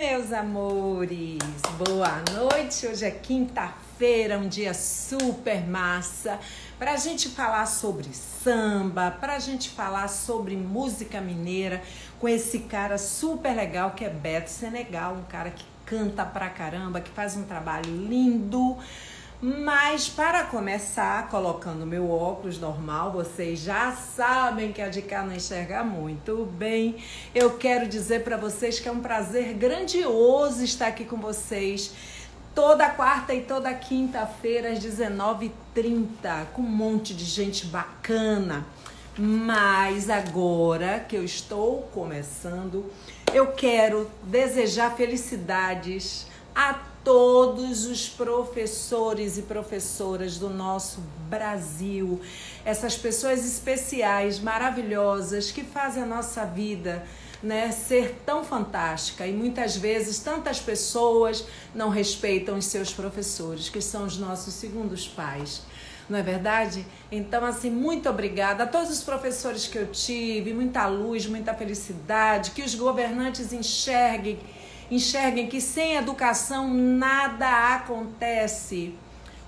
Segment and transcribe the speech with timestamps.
[0.00, 1.40] Meus amores,
[1.76, 2.86] boa noite.
[2.86, 6.38] Hoje é quinta-feira, um dia super massa
[6.78, 11.82] para a gente falar sobre samba, para a gente falar sobre música mineira
[12.20, 17.00] com esse cara super legal que é Beto Senegal, um cara que canta pra caramba,
[17.00, 18.76] que faz um trabalho lindo.
[19.40, 25.32] Mas para começar, colocando meu óculos normal, vocês já sabem que a de cá não
[25.32, 26.96] enxerga muito bem.
[27.32, 31.94] Eu quero dizer para vocês que é um prazer grandioso estar aqui com vocês
[32.52, 38.66] toda quarta e toda quinta-feira às 19h30, com um monte de gente bacana.
[39.16, 42.90] Mas agora que eu estou começando,
[43.32, 52.20] eu quero desejar felicidades a todos os professores e professoras do nosso Brasil,
[52.64, 57.04] essas pessoas especiais, maravilhosas que fazem a nossa vida
[57.42, 63.80] né, ser tão fantástica e muitas vezes tantas pessoas não respeitam os seus professores, que
[63.80, 65.62] são os nossos segundos pais.
[66.08, 66.86] Não é verdade?
[67.12, 72.52] Então, assim, muito obrigada a todos os professores que eu tive, muita luz, muita felicidade,
[72.52, 74.38] que os governantes enxerguem
[74.90, 78.94] enxerguem que sem educação nada acontece.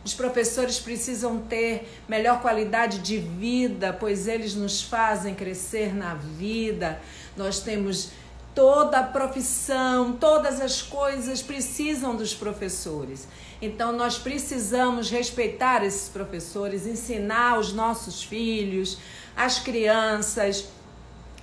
[0.04, 7.00] Os professores precisam ter melhor qualidade de vida, pois eles nos fazem crescer na vida.
[7.36, 8.10] Nós temos
[8.54, 13.28] toda a profissão, todas as coisas precisam dos professores.
[13.60, 18.98] Então nós precisamos respeitar esses professores, ensinar os nossos filhos,
[19.36, 20.66] as crianças,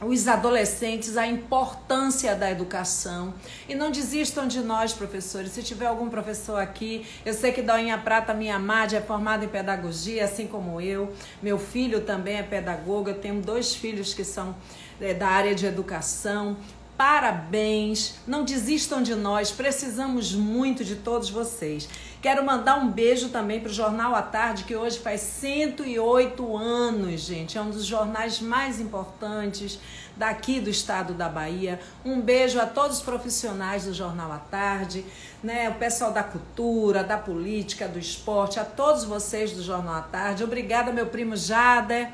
[0.01, 3.33] os adolescentes a importância da educação.
[3.67, 5.51] E não desistam de nós, professores.
[5.51, 9.47] Se tiver algum professor aqui, eu sei que Doinha Prata, minha madre, é formada em
[9.47, 11.11] pedagogia, assim como eu.
[11.41, 13.09] Meu filho também é pedagogo.
[13.09, 14.55] Eu tenho dois filhos que são
[15.01, 16.57] é, da área de educação.
[16.97, 21.87] Parabéns, não desistam de nós, precisamos muito de todos vocês.
[22.19, 27.21] Quero mandar um beijo também para o Jornal à Tarde, que hoje faz 108 anos,
[27.21, 27.55] gente.
[27.55, 29.79] É um dos jornais mais importantes
[30.15, 31.79] daqui do estado da Bahia.
[32.03, 35.05] Um beijo a todos os profissionais do Jornal à Tarde,
[35.43, 35.69] né?
[35.69, 40.43] O pessoal da cultura, da política, do esporte, a todos vocês do Jornal à Tarde.
[40.43, 42.09] Obrigada, meu primo Jader,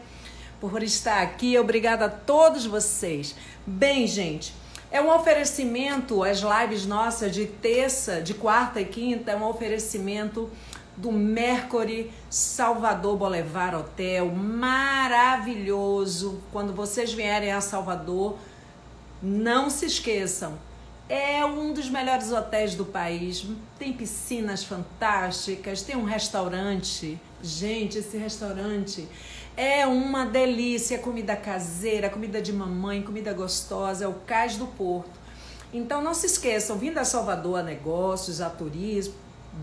[0.60, 1.58] por estar aqui.
[1.58, 3.34] Obrigada a todos vocês.
[3.66, 4.62] Bem, gente.
[4.94, 10.48] É um oferecimento, as lives nossas de terça, de quarta e quinta, é um oferecimento
[10.96, 15.64] do Mercury Salvador Boulevard Hotel, maravilhoso.
[16.52, 18.38] Quando vocês vierem a Salvador,
[19.20, 20.60] não se esqueçam,
[21.10, 23.48] é um dos melhores hotéis do país.
[23.80, 27.20] Tem piscinas fantásticas, tem um restaurante.
[27.42, 29.08] Gente, esse restaurante
[29.56, 35.12] é uma delícia, comida caseira, comida de mamãe, comida gostosa, é o Cais do Porto.
[35.74, 39.16] Então não se esqueçam, vindo a Salvador a negócios, a turismo,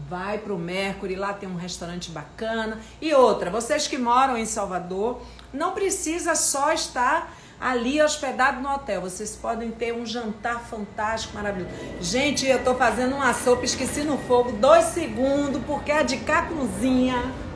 [0.09, 2.81] vai para o Mercury, lá tem um restaurante bacana.
[3.01, 9.03] E outra, vocês que moram em Salvador, não precisa só estar ali hospedado no hotel.
[9.03, 11.75] Vocês podem ter um jantar fantástico, maravilhoso.
[12.01, 16.47] Gente, eu tô fazendo uma sopa, esqueci no fogo, dois segundos, porque é de cá
[16.47, 17.50] cozinha.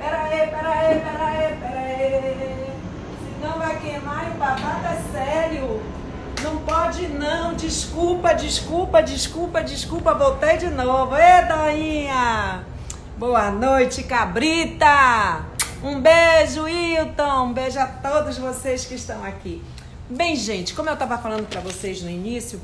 [0.00, 2.72] Pera aí, pera aí, pera aí, pera aí.
[3.22, 5.82] Senão vai queimar e o babado é sério.
[6.42, 7.52] Não pode não.
[7.52, 10.14] Desculpa, desculpa, desculpa, desculpa.
[10.14, 11.14] Voltei de novo.
[11.14, 12.64] Ê, Doinha.
[13.18, 15.44] Boa noite, cabrita.
[15.84, 17.48] Um beijo, Hilton.
[17.48, 19.62] Um beijo a todos vocês que estão aqui.
[20.08, 22.58] Bem, gente, como eu estava falando para vocês no início,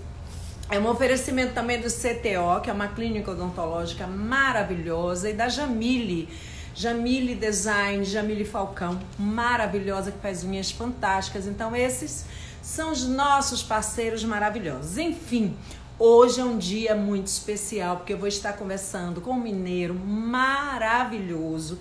[0.71, 6.31] é um oferecimento também do CTO, que é uma clínica odontológica maravilhosa, e da Jamile
[6.77, 11.47] Jamile Design, Jamile Falcão, maravilhosa, que faz unhas fantásticas.
[11.47, 12.27] Então, esses
[12.61, 14.99] são os nossos parceiros maravilhosos.
[14.99, 15.57] Enfim,
[15.99, 21.79] hoje é um dia muito especial, porque eu vou estar conversando com um mineiro maravilhoso,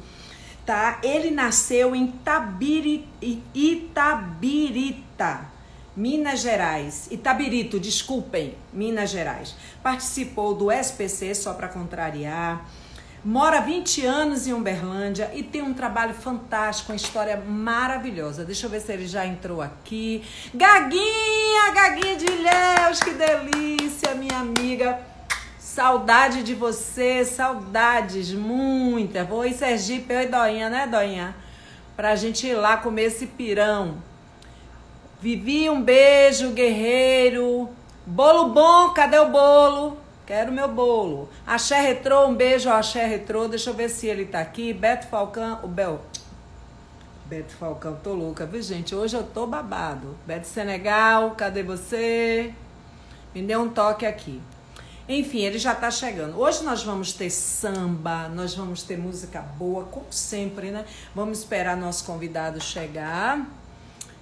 [0.66, 1.02] tá?
[1.04, 3.06] Ele nasceu em Tabiri,
[3.54, 5.54] Itabirita.
[5.94, 9.56] Minas Gerais, Itabirito, desculpem, Minas Gerais.
[9.84, 12.66] Participou do SPC, só para contrariar
[13.26, 18.46] mora 20 anos em Uberlândia e tem um trabalho fantástico, uma história maravilhosa.
[18.46, 20.24] Deixa eu ver se ele já entrou aqui.
[20.54, 25.00] Gaguinha, Gaguinha de Ilhéus, que delícia, minha amiga.
[25.58, 29.24] Saudade de você, saudades, muita.
[29.24, 31.36] Vou em Sergipe, eu e Doinha, né, Doinha?
[31.96, 33.98] Pra gente ir lá comer esse pirão.
[35.20, 37.70] Vivi, um beijo, guerreiro.
[38.06, 40.05] Bolo bom, cadê o bolo?
[40.26, 41.30] Quero meu bolo.
[41.46, 43.48] Axé Retrô, um beijo ao Axé Retrô.
[43.48, 44.74] Deixa eu ver se ele tá aqui.
[44.74, 46.02] Beto Falcão, o Bel.
[47.28, 48.96] Beto Falcão, tô louca, viu, gente?
[48.96, 50.18] Hoje eu tô babado.
[50.26, 52.54] Beto Senegal, cadê você?
[53.36, 54.42] Me dê um toque aqui.
[55.08, 56.40] Enfim, ele já está chegando.
[56.40, 60.86] Hoje nós vamos ter samba, nós vamos ter música boa, como sempre, né?
[61.14, 63.46] Vamos esperar nosso convidado chegar.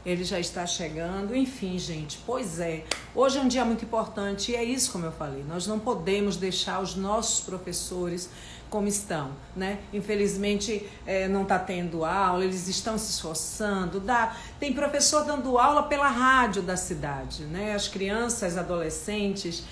[0.05, 1.35] Ele já está chegando.
[1.35, 2.83] Enfim, gente, pois é.
[3.15, 5.44] Hoje é um dia muito importante e é isso como eu falei.
[5.47, 8.29] Nós não podemos deixar os nossos professores
[8.69, 9.79] como estão, né?
[9.94, 14.00] Infelizmente é, não está tendo aula, eles estão se esforçando.
[14.00, 17.73] Dá, tem professor dando aula pela rádio da cidade, né?
[17.73, 19.63] As crianças, adolescentes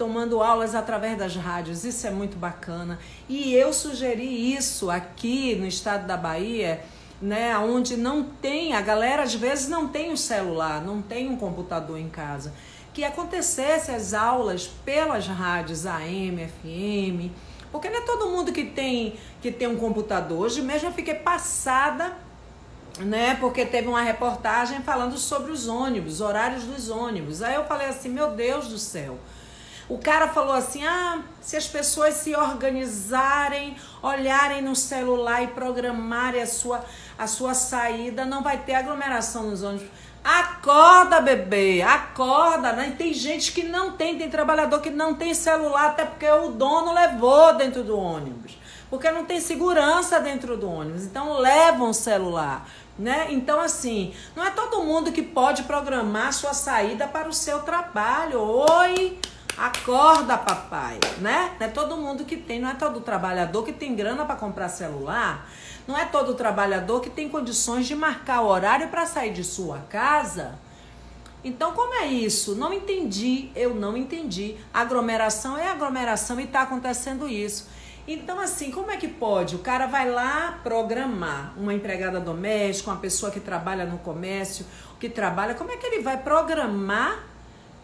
[0.00, 1.84] tomando aulas através das rádios.
[1.84, 2.98] Isso é muito bacana.
[3.28, 6.82] E eu sugeri isso aqui no estado da Bahia,
[7.20, 11.28] né, onde não tem, a galera às vezes não tem o um celular, não tem
[11.28, 12.52] um computador em casa.
[12.92, 17.30] Que acontecesse as aulas pelas rádios AM, FM,
[17.70, 20.40] porque não é todo mundo que tem que tem um computador.
[20.40, 22.16] Hoje mesmo eu fiquei passada
[22.98, 23.36] né?
[23.36, 27.42] Porque teve uma reportagem falando sobre os ônibus, horários dos ônibus.
[27.42, 29.18] Aí eu falei assim, meu Deus do céu.
[29.90, 36.40] O cara falou assim: ah, se as pessoas se organizarem, olharem no celular e programarem
[36.40, 36.84] a sua,
[37.18, 39.88] a sua saída, não vai ter aglomeração nos ônibus.
[40.22, 42.72] Acorda, bebê, acorda.
[42.72, 42.94] Né?
[42.96, 46.94] Tem gente que não tem, tem trabalhador que não tem celular, até porque o dono
[46.94, 48.56] levou dentro do ônibus.
[48.88, 51.02] Porque não tem segurança dentro do ônibus.
[51.02, 52.64] Então levam o celular.
[52.96, 53.28] Né?
[53.30, 58.40] Então, assim, não é todo mundo que pode programar sua saída para o seu trabalho.
[58.40, 59.18] Oi!
[59.60, 61.54] Acorda, papai, né?
[61.60, 64.70] Não é todo mundo que tem, não é todo trabalhador que tem grana para comprar
[64.70, 65.46] celular.
[65.86, 69.80] Não é todo trabalhador que tem condições de marcar o horário para sair de sua
[69.90, 70.58] casa.
[71.44, 72.54] Então, como é isso?
[72.54, 74.56] Não entendi, eu não entendi.
[74.72, 77.68] Aglomeração é aglomeração e está acontecendo isso.
[78.08, 79.56] Então, assim, como é que pode?
[79.56, 84.64] O cara vai lá programar uma empregada doméstica, uma pessoa que trabalha no comércio,
[84.98, 87.29] que trabalha, como é que ele vai programar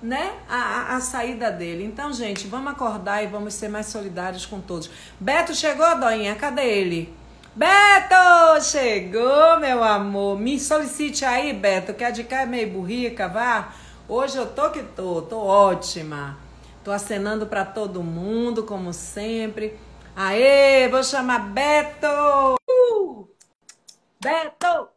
[0.02, 1.84] né, a, a, saída dele.
[1.84, 4.90] Então, gente, vamos acordar e vamos ser mais solidários com todos.
[5.18, 6.34] Beto chegou, Doinha?
[6.34, 7.14] Cadê ele?
[7.54, 8.60] Beto!
[8.62, 10.38] Chegou, meu amor.
[10.38, 13.72] Me solicite aí, Beto, que a de cá é meio burrica, vá.
[14.08, 16.38] Hoje eu tô que tô, tô ótima.
[16.84, 19.78] Tô acenando para todo mundo, como sempre.
[20.14, 22.56] Aê, vou chamar Beto!
[22.70, 23.28] Uh!
[24.20, 24.88] Beto!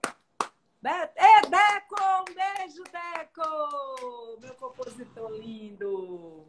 [0.82, 1.96] É, Deco!
[2.22, 4.40] Um beijo, Deco!
[4.40, 6.48] Meu compositor lindo!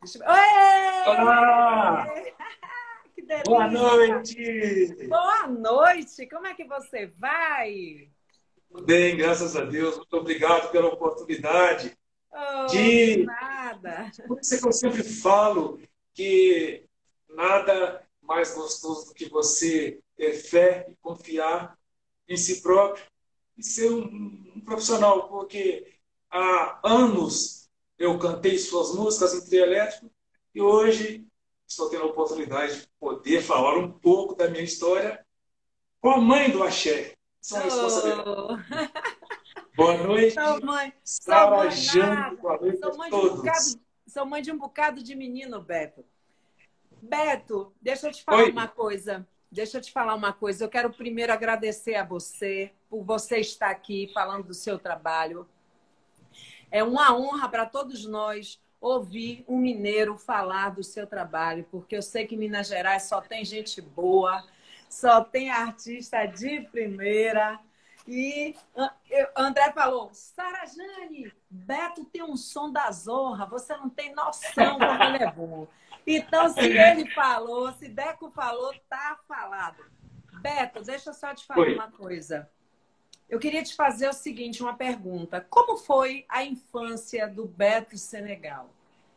[0.00, 0.20] Eu...
[0.20, 1.08] Oi!
[1.08, 2.06] Olá!
[3.12, 3.44] que delícia!
[3.44, 5.06] Boa noite!
[5.08, 6.28] Boa noite!
[6.28, 8.08] Como é que você vai?
[8.84, 9.96] Bem, graças a Deus.
[9.96, 11.98] Muito obrigado pela oportunidade
[12.30, 13.24] oh, de...
[13.24, 14.12] Nada!
[14.28, 15.80] Por isso que eu sempre falo
[16.14, 16.84] que
[17.28, 21.76] nada mais gostoso do que você ter fé e confiar
[22.28, 23.04] em si próprio
[23.56, 25.98] e ser um, um profissional, porque
[26.30, 30.10] há anos eu cantei suas músicas em trio elétrico
[30.54, 31.26] e hoje
[31.66, 35.24] estou tendo a oportunidade de poder falar um pouco da minha história
[36.00, 37.14] com a mãe do Axé.
[37.40, 37.62] São oh.
[37.62, 38.92] responsabilidade.
[39.74, 40.34] Boa noite.
[40.34, 40.92] Sou mãe.
[41.02, 45.14] Sara Jane, boa noite sou mãe, de um bocado, sou mãe de um bocado de
[45.14, 46.04] menino, Beto.
[47.00, 48.50] Beto, deixa eu te falar Oi.
[48.50, 49.26] uma coisa.
[49.52, 50.64] Deixa eu te falar uma coisa.
[50.64, 55.46] Eu quero primeiro agradecer a você por você estar aqui falando do seu trabalho.
[56.70, 62.00] É uma honra para todos nós ouvir um mineiro falar do seu trabalho, porque eu
[62.00, 64.42] sei que Minas Gerais só tem gente boa,
[64.88, 67.60] só tem artista de primeira.
[68.08, 68.56] E
[69.36, 75.22] André falou: Sarajane, Beto tem um som da zorra, você não tem noção como ele
[75.22, 75.68] é bom.
[76.06, 79.84] Então, se ele falou, se Deco falou, tá falado.
[80.40, 81.74] Beto, deixa eu só te falar Oi.
[81.74, 82.50] uma coisa.
[83.28, 85.46] Eu queria te fazer o seguinte, uma pergunta.
[85.48, 88.68] Como foi a infância do Beto Senegal?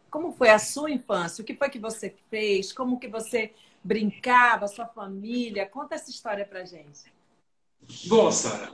[0.10, 1.42] Como foi a sua infância?
[1.42, 2.72] O que foi que você fez?
[2.72, 5.66] Como que você brincava, sua família?
[5.68, 7.12] Conta essa história pra gente.
[8.08, 8.74] Bom, Sara,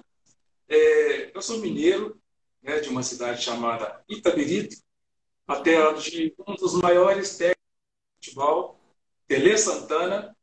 [0.70, 2.22] é, eu sou mineiro,
[2.62, 4.76] né, de uma cidade chamada Itabirito,
[5.48, 7.61] a terra de um dos maiores técnicos
[8.22, 8.80] futebol,
[9.28, 10.36] Tele Santana.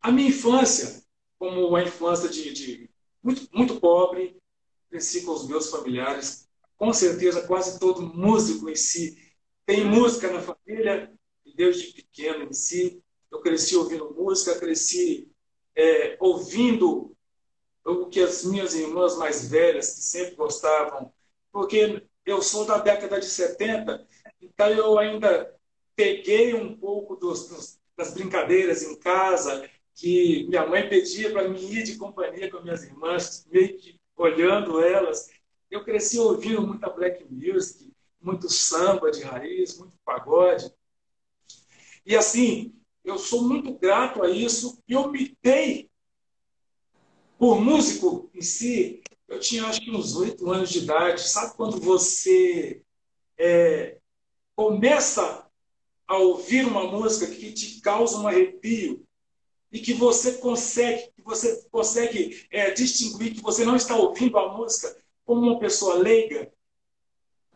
[0.00, 1.02] A minha infância,
[1.38, 2.90] como uma infância de, de
[3.22, 4.36] muito, muito pobre,
[4.90, 6.48] cresci com os meus familiares.
[6.76, 9.16] Com certeza, quase todo músico em si
[9.64, 11.12] tem música na família,
[11.56, 13.02] desde pequeno em si.
[13.30, 15.30] Eu cresci ouvindo música, cresci
[15.74, 17.16] é, ouvindo
[17.84, 21.12] o que as minhas irmãs mais velhas, que sempre gostavam,
[21.52, 24.06] porque eu sou da década de 70,
[24.40, 25.55] então eu ainda
[25.96, 31.70] peguei um pouco dos, dos, das brincadeiras em casa, que minha mãe pedia para mim
[31.70, 35.30] ir de companhia com minhas irmãs, meio que olhando elas.
[35.70, 40.70] Eu cresci ouvindo muita black music, muito samba de raiz, muito pagode.
[42.04, 45.90] E assim, eu sou muito grato a isso e optei
[47.38, 49.02] por músico em si.
[49.26, 51.20] Eu tinha acho que uns oito anos de idade.
[51.28, 52.82] Sabe quando você
[53.38, 53.98] é,
[54.54, 55.45] começa
[56.06, 59.04] a ouvir uma música que te causa um arrepio
[59.72, 64.56] e que você consegue, que você consegue é, distinguir que você não está ouvindo a
[64.56, 66.50] música como uma pessoa leiga,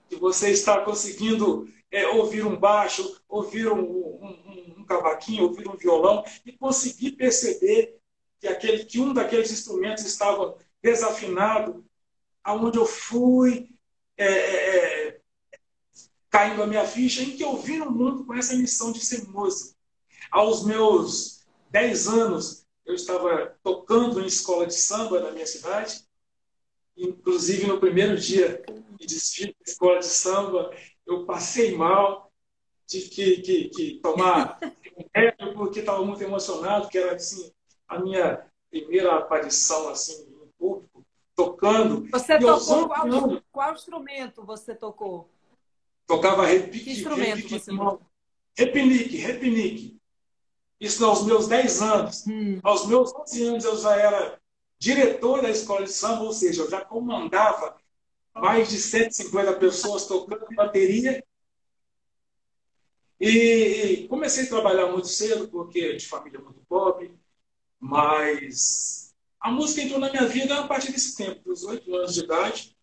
[0.09, 5.77] que você está conseguindo é, ouvir um baixo, ouvir um, um, um, cavaquinho, ouvir um
[5.77, 7.97] violão e conseguir perceber
[8.41, 11.85] que, aquele, que um daqueles instrumentos estava desafinado,
[12.43, 13.71] aonde eu fui
[14.17, 15.00] é, é, é,
[16.31, 19.27] caindo a minha ficha, em que eu vim no mundo com essa missão de ser
[19.29, 19.77] músico.
[20.31, 26.05] Aos meus 10 anos, eu estava tocando em escola de samba na minha cidade,
[26.97, 28.63] inclusive no primeiro dia
[28.99, 30.71] de desfile da escola de samba,
[31.07, 32.31] eu passei mal,
[32.87, 34.59] tive que, que, que tomar
[35.15, 37.51] remédio porque estava muito emocionado, que era assim,
[37.89, 42.09] a minha primeira aparição assim, em público, tocando.
[42.11, 45.29] Você tocou qual, qual, instrumento você tocou?
[46.11, 46.91] Tocava repique.
[46.91, 47.71] Instrumento repique, você?
[48.57, 50.01] Repinique, repinique.
[50.81, 52.27] Isso aos meus 10 anos.
[52.27, 52.59] Hum.
[52.65, 54.41] Aos meus 11 anos eu já era
[54.77, 57.77] diretor da escola de samba, ou seja, eu já comandava
[58.35, 61.25] mais de 150 pessoas tocando bateria.
[63.21, 67.15] E comecei a trabalhar muito cedo, porque de família muito pobre,
[67.79, 72.25] mas a música entrou na minha vida a partir desse tempo, dos oito anos de
[72.25, 72.77] idade.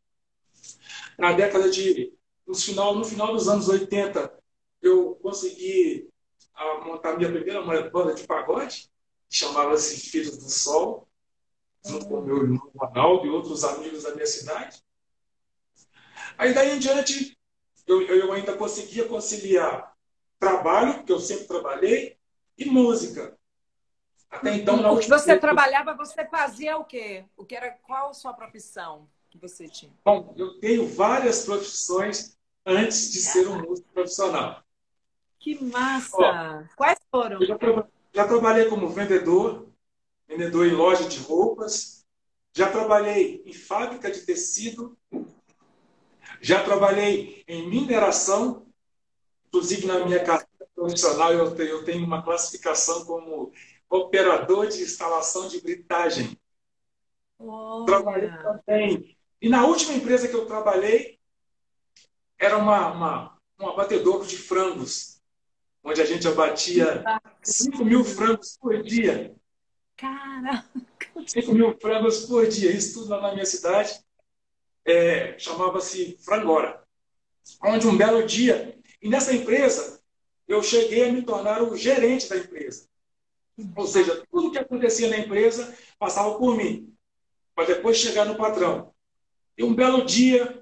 [1.19, 2.16] Na década de.
[2.47, 4.33] No final, no final dos anos 80,
[4.81, 6.09] eu consegui
[6.55, 8.89] ah, montar minha primeira banda de pagode,
[9.29, 11.07] que chamava-se Filhos do Sol,
[11.85, 14.81] junto com meu irmão Ronaldo e outros amigos da minha cidade.
[16.37, 17.37] Aí daí em diante,
[17.85, 19.93] eu, eu ainda conseguia conciliar
[20.39, 22.17] trabalho, que eu sempre trabalhei,
[22.57, 23.37] e música.
[24.29, 24.95] Até então, não.
[24.95, 27.25] O que você trabalhava, você fazia o quê?
[27.35, 29.91] O que era qual a sua profissão que você tinha?
[30.05, 32.36] Bom, eu tenho várias profissões
[32.67, 34.61] antes de ser um músico profissional.
[35.39, 36.17] Que massa!
[36.17, 37.39] Ó, Quais foram?
[37.41, 37.57] Já,
[38.13, 39.69] já trabalhei como vendedor,
[40.27, 42.05] vendedor em loja de roupas,
[42.53, 44.97] já trabalhei em fábrica de tecido,
[46.41, 48.67] já trabalhei em mineração,
[49.47, 53.53] inclusive na minha carreira profissional eu tenho, eu tenho uma classificação como
[53.89, 56.37] operador de instalação de britagem.
[57.85, 59.17] Trabalhei também.
[59.41, 61.16] E na última empresa que eu trabalhei,
[62.39, 65.21] era uma, uma, um abatedouro de frangos,
[65.83, 67.03] onde a gente abatia
[67.41, 69.35] 5 mil frangos por dia.
[69.95, 70.67] Caraca!
[71.25, 73.99] 5 mil frangos por dia, isso tudo lá na minha cidade
[74.87, 76.81] é, chamava-se Frangora,
[77.61, 80.01] onde um belo dia, e nessa empresa,
[80.47, 82.87] eu cheguei a me tornar o gerente da empresa.
[83.75, 86.93] Ou seja, tudo que acontecia na empresa passava por mim,
[87.53, 88.93] para depois chegar no patrão.
[89.57, 90.56] E um belo dia,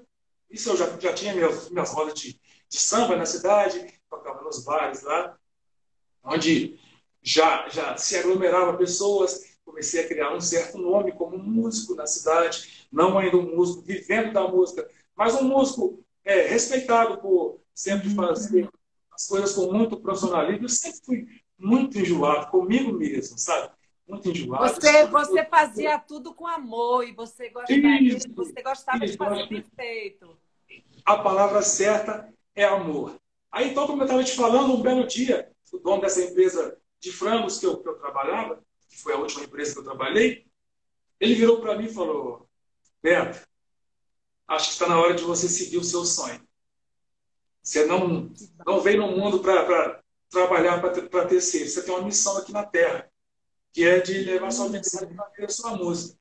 [0.56, 2.32] isso eu já, já tinha minhas, minhas rodas de,
[2.68, 5.36] de samba na cidade, tocava nos bares lá,
[6.24, 6.78] onde
[7.22, 12.86] já, já se aglomerava pessoas, comecei a criar um certo nome como músico na cidade,
[12.90, 18.68] não ainda um músico vivendo da música, mas um músico é, respeitado por sempre fazer
[19.12, 20.64] as coisas com muito profissionalismo.
[20.64, 21.26] Eu sempre fui
[21.58, 23.74] muito enjoado comigo mesmo, sabe?
[24.08, 24.74] Muito enjoado.
[24.74, 29.48] Você, você fazia tudo com amor e você gostava, isso, você gostava isso, de fazer
[29.48, 30.38] perfeito.
[31.04, 33.18] A palavra certa é amor.
[33.50, 37.12] Aí, então, como eu estava te falando, um belo dia, o dono dessa empresa de
[37.12, 40.46] frangos que eu, que eu trabalhava, que foi a última empresa que eu trabalhei,
[41.20, 42.48] ele virou para mim e falou:
[43.02, 43.46] Beto,
[44.48, 46.46] acho que está na hora de você seguir o seu sonho.
[47.62, 48.30] Você não,
[48.64, 51.68] não veio no mundo para trabalhar para tecer.
[51.68, 53.10] Você tem uma missão aqui na Terra,
[53.72, 56.18] que é de levar sua mensagem para a sua música.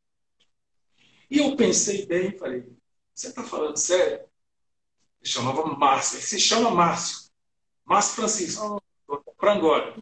[1.29, 2.65] E eu pensei bem e falei:
[3.13, 4.25] Você está falando sério?
[5.25, 6.17] Ele chamava Márcio.
[6.17, 7.32] Ele se chama Márcio.
[7.84, 8.79] Márcio Francisco.
[9.08, 9.34] Oh.
[9.39, 9.96] Frangório.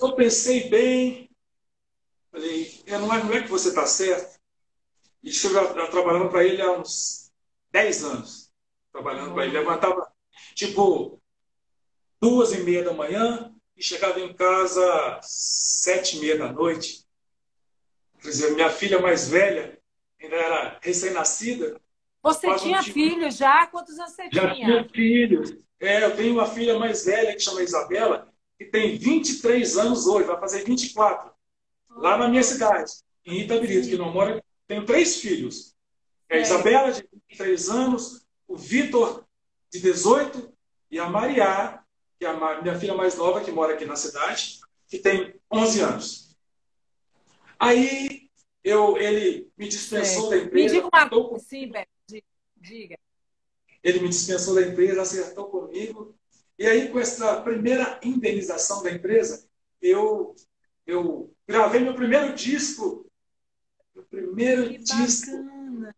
[0.00, 1.30] Eu pensei bem,
[2.30, 4.38] falei, é, não é, não é que você está certo.
[5.22, 7.32] Já, já trabalhando para ele há uns
[7.72, 8.50] 10 anos.
[8.92, 9.58] Trabalhando para ele.
[9.58, 10.12] Levantava,
[10.54, 11.20] tipo,
[12.20, 17.04] duas e meia da manhã e chegava em casa sete e meia da noite.
[18.20, 19.80] Quer dizer, minha filha mais velha,
[20.20, 21.80] ainda era recém-nascida.
[22.24, 23.66] Você tinha filho já?
[23.66, 24.66] Quantos anos você já tinha?
[24.66, 25.64] Já tinha filho.
[25.78, 30.26] É, eu tenho uma filha mais velha que chama Isabela, que tem 23 anos hoje,
[30.26, 31.30] vai fazer 24,
[31.90, 32.90] lá na minha cidade,
[33.26, 34.42] em Itabirito, que não mora.
[34.66, 35.74] Tenho três filhos.
[36.30, 39.26] É a Isabela, de 23 anos, o Vitor,
[39.70, 40.50] de 18,
[40.90, 41.78] e a Maria,
[42.18, 45.80] que é a minha filha mais nova, que mora aqui na cidade, que tem 11
[45.80, 46.38] anos.
[47.58, 48.30] Aí
[48.62, 50.74] eu, ele me dispensou da empresa.
[50.74, 51.93] Me diga uma coisa, sim, Beto,
[52.64, 52.98] diga.
[53.82, 56.14] Ele me dispensou da empresa, acertou comigo.
[56.58, 59.46] E aí, com essa primeira indenização da empresa,
[59.80, 60.34] eu,
[60.86, 63.06] eu gravei meu primeiro disco.
[63.94, 65.30] Meu primeiro que disco.
[65.30, 65.96] Bacana.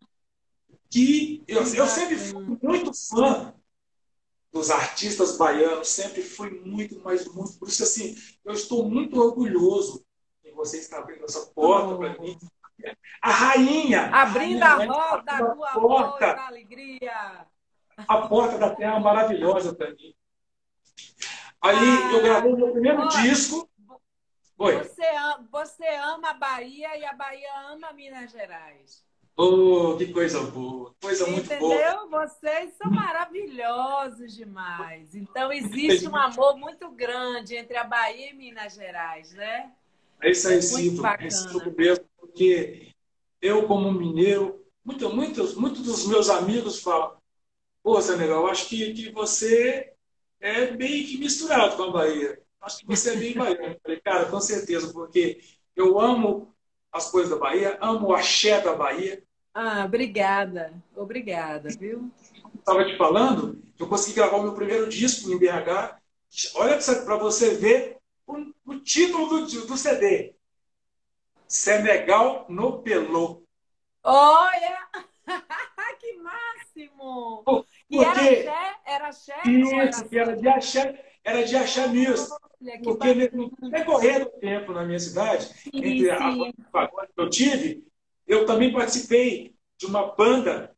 [0.90, 3.54] Que eu, que eu sempre fui muito fã
[4.52, 7.58] dos artistas baianos, sempre fui muito, mas muito.
[7.58, 10.04] Por isso, assim, eu estou muito orgulhoso
[10.42, 11.98] de você estar abrindo essa porta oh.
[11.98, 12.38] para mim.
[13.22, 14.06] A rainha!
[14.12, 17.46] Abrindo a, rainha, a roda do amor da alegria!
[17.96, 20.14] A porta da terra maravilhosa para mim.
[21.62, 23.68] Aí ah, eu gravei meu primeiro ó, disco.
[24.58, 24.78] Oi.
[24.78, 29.04] Você, ama, você ama a Bahia e a Bahia ama Minas Gerais.
[29.38, 31.36] Oh, que coisa boa, coisa Entendeu?
[31.36, 31.74] muito boa.
[31.74, 32.08] Entendeu?
[32.08, 35.14] Vocês são maravilhosos demais.
[35.14, 39.72] Então existe um amor muito grande entre a Bahia e Minas Gerais, né?
[40.22, 41.06] É isso aí, Cito.
[41.06, 42.92] É isso mesmo, porque
[43.40, 47.16] eu, como mineiro, muito, muitos, muitos dos meus amigos falam,
[47.82, 49.94] pô, Senegal, acho que, que você
[50.38, 52.38] é bem que misturado com a Bahia.
[52.60, 53.76] Acho que você é bem baiano.
[53.82, 55.40] Falei, cara, com certeza, porque
[55.74, 56.54] eu amo
[56.92, 59.22] as coisas da Bahia, amo o axé da Bahia.
[59.54, 60.74] Ah, obrigada.
[60.94, 62.10] Obrigada, viu?
[62.54, 65.96] Estava te falando, eu consegui gravar o meu primeiro disco em BH.
[66.56, 70.35] Olha para você ver o, o título do, do CD.
[71.46, 73.42] Senegal no Pelô.
[74.02, 74.78] Olha!
[76.00, 77.44] que máximo!
[77.90, 78.74] E era axé?
[78.84, 79.42] Era axé?
[79.46, 82.36] Isso, que era de axé, era de axé mesmo.
[82.82, 86.52] Porque no decorrer do tempo na minha cidade, sim, entre sim.
[86.72, 87.86] a que eu tive,
[88.26, 90.74] eu também participei de uma banda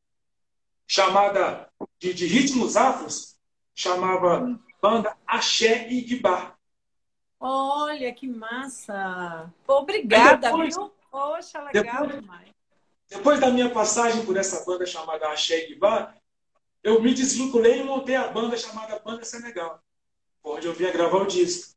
[0.86, 3.38] chamada de, de ritmos afros,
[3.74, 6.57] chamava Banda Axé Igibá.
[7.40, 9.52] Olha, que massa!
[9.66, 10.92] Obrigada, depois, viu?
[11.10, 12.48] Poxa, legal depois, demais.
[13.08, 16.14] Depois da minha passagem por essa banda chamada Axé Igibá,
[16.82, 19.82] eu me desvinculei e montei a banda chamada Banda Senegal,
[20.42, 21.74] onde eu vinha gravar o disco.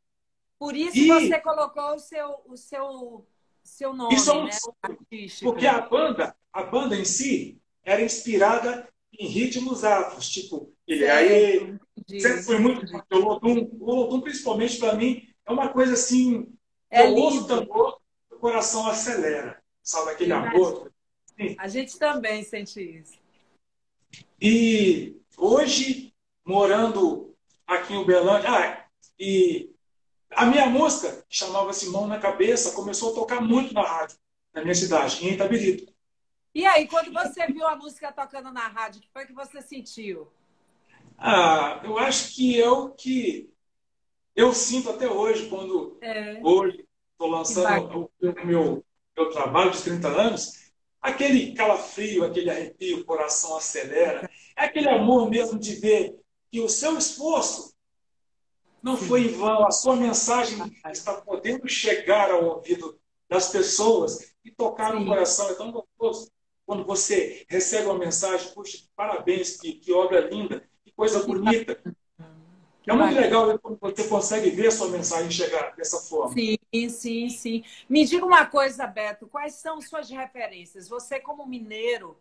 [0.60, 1.08] Por isso e...
[1.08, 3.26] você colocou o seu, o seu,
[3.64, 4.46] seu nome, isso é um...
[4.46, 4.52] né?
[5.42, 11.78] Porque a banda, a banda em si era inspirada em ritmos afros, tipo ele aí
[12.08, 16.54] sempre foi muito o Lodum, o Lodum principalmente para mim é uma coisa assim,
[16.90, 18.00] é eu ouço tambor,
[18.30, 20.92] o coração acelera, sabe aquele amor.
[21.58, 23.20] A gente também sente isso.
[24.40, 26.14] E hoje,
[26.46, 28.86] morando aqui em Uberlândia, ah,
[29.20, 29.72] e
[30.32, 34.18] a minha música, chamava-se Mão na Cabeça, começou a tocar muito na rádio,
[34.54, 35.92] na minha cidade, em Itabirito.
[36.54, 39.62] E aí, quando você viu a música tocando na rádio, o que foi que você
[39.62, 40.32] sentiu?
[41.18, 43.51] Ah, eu acho que é o que
[44.36, 46.40] eu sinto até hoje, quando é.
[46.44, 48.84] hoje estou lançando o meu,
[49.16, 54.30] meu trabalho de 30 anos, aquele calafrio, aquele arrepio, o coração acelera.
[54.56, 56.16] É aquele amor mesmo de ver
[56.52, 57.74] que o seu esforço
[58.82, 60.60] não foi em vão, a sua mensagem
[60.92, 65.50] está podendo chegar ao ouvido das pessoas e tocar no coração.
[65.50, 66.32] É tão gostoso
[66.66, 71.80] quando você recebe uma mensagem, puxa, parabéns, que, que obra linda, que coisa bonita.
[72.88, 76.34] É muito legal quando você consegue ver a sua mensagem chegar dessa forma.
[76.34, 76.58] Sim,
[76.90, 77.64] sim, sim.
[77.88, 80.90] Me diga uma coisa, Beto, quais são suas referências?
[80.90, 82.18] Você, como mineiro,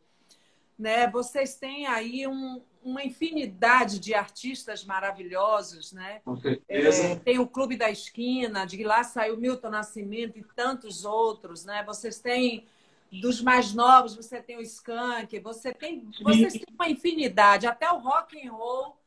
[0.79, 6.21] né, vocês têm aí um, uma infinidade de artistas maravilhosos, né?
[6.25, 7.07] Com certeza.
[7.07, 11.83] É, tem o Clube da Esquina, de lá saiu Milton Nascimento e tantos outros, né?
[11.85, 12.67] Vocês têm
[13.11, 17.99] dos mais novos, você tem o Skank, você tem, vocês têm uma infinidade, até o
[17.99, 19.00] rock and roll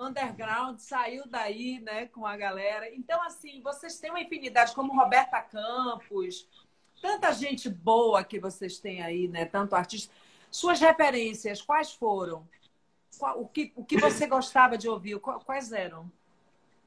[0.00, 2.92] underground saiu daí, né, com a galera.
[2.94, 6.48] Então, assim, vocês têm uma infinidade, como Roberta Campos,
[7.00, 10.12] tanta gente boa que vocês têm aí, né, tanto artista.
[10.50, 12.48] Suas referências, quais foram?
[13.36, 15.18] O que, o que você gostava de ouvir?
[15.20, 16.10] Quais eram?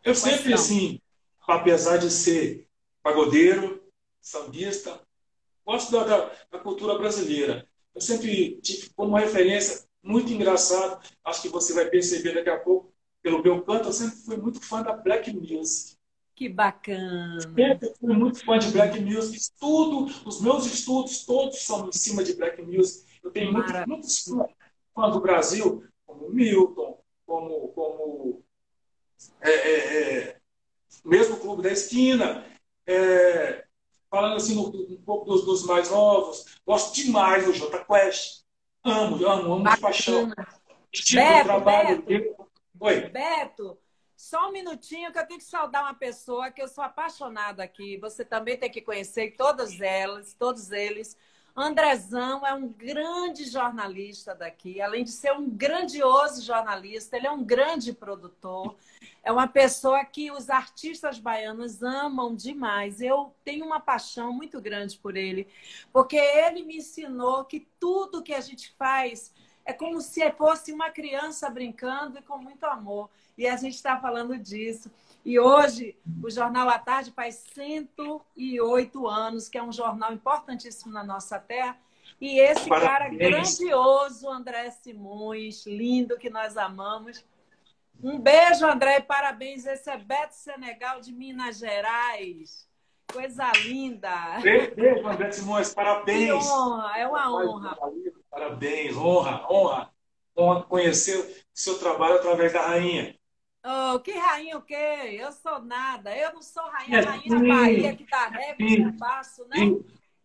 [0.04, 0.54] Eu quais sempre, são?
[0.56, 1.02] assim,
[1.48, 2.68] apesar de ser
[3.02, 3.84] pagodeiro,
[4.22, 5.00] sambista,
[5.66, 7.68] gosto da, da, da cultura brasileira.
[7.94, 12.93] Eu sempre tive como referência muito engraçado, acho que você vai perceber daqui a pouco,
[13.24, 15.98] pelo meu canto, eu sempre fui muito fã da Black Music.
[16.36, 17.40] Que bacana!
[17.42, 19.40] Sempre fui muito fã de Black Music.
[19.58, 23.06] Tudo, os meus estudos todos são em cima de Black Music.
[23.24, 24.26] Eu tenho muitos, muitos
[24.94, 28.44] fãs do Brasil, como Milton, como, como
[29.42, 30.38] é, é, é,
[31.06, 32.46] mesmo o Clube da Esquina.
[32.86, 33.66] É,
[34.10, 38.44] falando assim no, um pouco dos, dos, mais novos, gosto demais do Jota Quest.
[38.84, 40.30] Amo, amo, amo de paixão.
[40.92, 42.43] Estilo trabalho Beto.
[42.84, 43.08] Oi.
[43.08, 43.80] Beto,
[44.14, 47.96] Só um minutinho que eu tenho que saudar uma pessoa que eu sou apaixonada aqui.
[47.96, 51.18] Você também tem que conhecer todas elas, todos eles.
[51.56, 57.44] Andrezão é um grande jornalista daqui, além de ser um grandioso jornalista, ele é um
[57.44, 58.76] grande produtor,
[59.24, 63.00] é uma pessoa que os artistas baianos amam demais.
[63.00, 65.48] Eu tenho uma paixão muito grande por ele,
[65.94, 69.32] porque ele me ensinou que tudo que a gente faz
[69.66, 73.10] é como se fosse uma criança brincando e com muito amor.
[73.38, 74.92] E a gente está falando disso.
[75.26, 81.04] E hoje o Jornal à Tarde faz 108 anos, que é um jornal importantíssimo na
[81.04, 81.78] nossa terra.
[82.20, 82.92] E esse Parabéns.
[82.92, 87.24] cara grandioso, André Simões, lindo, que nós amamos.
[88.02, 89.66] Um beijo, André, e parabéns.
[89.66, 92.68] Esse é Beto Senegal de Minas Gerais.
[93.12, 94.40] Coisa linda.
[94.42, 96.46] Beijo, André Simões, parabéns.
[96.46, 97.78] Que honra, é uma honra.
[98.34, 99.94] Parabéns, honra, honra.
[100.36, 103.16] Honra conhecer o seu trabalho através da rainha.
[103.64, 104.74] Oh, que rainha o quê?
[105.22, 106.18] Eu sou nada.
[106.18, 109.58] Eu não sou rainha, é, rainha da Bahia que dá ré, que eu faço, né?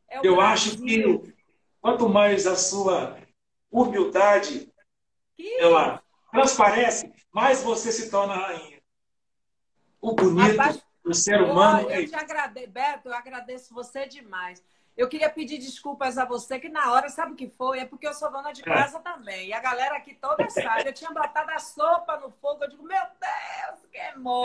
[0.09, 0.41] É eu Brasil.
[0.41, 1.35] acho que
[1.83, 3.19] quanto mais a sua
[3.71, 4.73] humildade
[5.37, 5.61] que...
[5.61, 8.81] ela transparece, mais você se torna rainha.
[10.01, 11.87] O bonito Rapaz, do ser humano.
[11.87, 14.65] Oh, eu é te agradeço, Beto, eu agradeço você demais.
[14.99, 17.79] Eu queria pedir desculpas a você, que na hora, sabe o que foi?
[17.79, 18.65] É porque eu sou dona de é.
[18.65, 19.47] casa também.
[19.47, 20.89] E a galera aqui toda sabe.
[20.89, 22.65] Eu tinha botado a sopa no fogo.
[22.65, 24.43] Eu digo, meu Deus, queimou.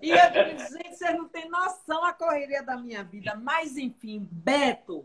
[0.00, 3.34] E eu digo, gente, vocês não têm noção a correria da minha vida.
[3.34, 5.04] Mas, enfim, Beto.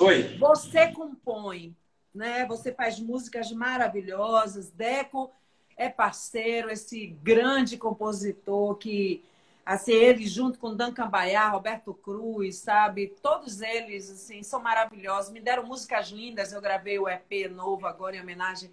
[0.00, 0.36] Oi.
[0.38, 1.76] Você compõe,
[2.12, 2.44] né?
[2.46, 4.72] Você faz músicas maravilhosas.
[4.72, 5.30] Deco
[5.76, 9.24] é parceiro, esse grande compositor que
[9.70, 13.14] assim, ele junto com Duncan Baiá, Roberto Cruz, sabe?
[13.22, 15.30] Todos eles, assim, são maravilhosos.
[15.30, 16.52] Me deram músicas lindas.
[16.52, 18.68] Eu gravei o EP novo agora em homenagem,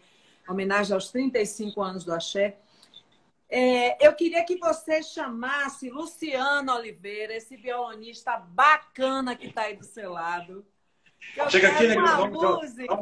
[0.50, 2.58] homenagem aos 35 anos do Axé.
[3.48, 9.86] É, eu queria que você chamasse Luciano Oliveira, esse violonista bacana que está aí do
[9.86, 10.66] seu lado.
[11.36, 11.96] Eu chega aqui, né?
[11.96, 13.00] Uma música.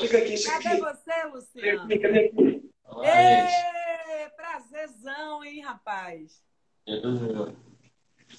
[0.00, 0.80] chega aqui, chega Cadê aqui.
[0.80, 1.88] você, Luciano?
[2.00, 2.70] Cadê aqui?
[3.02, 6.42] Ê, prazerzão, hein, rapaz?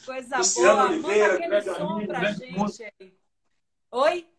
[0.05, 0.89] Coisa Luciano boa.
[0.89, 3.17] Oliveira, Manda aquele som amigo, pra gente aí.
[3.91, 4.29] Oi?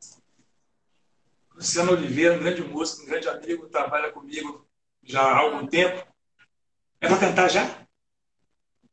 [1.54, 4.66] Luciano Oliveira, um grande músico, um grande amigo, trabalha comigo
[5.02, 6.06] já há algum tempo.
[7.00, 7.86] É para cantar já?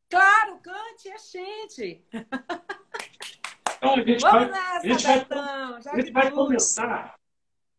[0.10, 2.06] Claro, cante, é gente.
[3.78, 7.19] Então, a gente Vamos vai, nessa, a gente Betão, vai, a gente vai começar,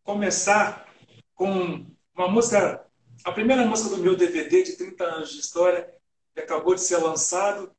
[0.02, 0.86] começar
[1.34, 2.86] com uma música,
[3.24, 5.93] a primeira música do meu DVD de 30 anos de história,
[6.34, 7.70] que acabou de ser lançado,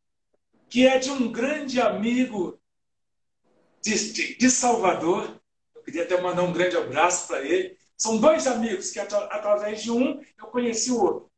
[0.70, 2.60] que é de um grande amigo
[3.82, 5.40] de, de, de Salvador.
[5.76, 7.78] Eu queria até mandar um grande abraço para ele.
[7.98, 11.32] São dois amigos que, através de um, eu conheci o outro.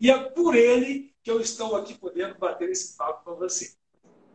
[0.00, 3.74] E é por ele que eu estou aqui podendo bater esse papo com você.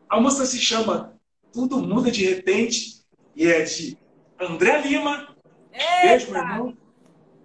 [0.08, 1.20] A música se chama
[1.52, 3.98] Tudo Muda de Repente e é de
[4.40, 5.36] André Lima,
[5.72, 6.08] Eita!
[6.08, 6.78] beijo, meu irmão,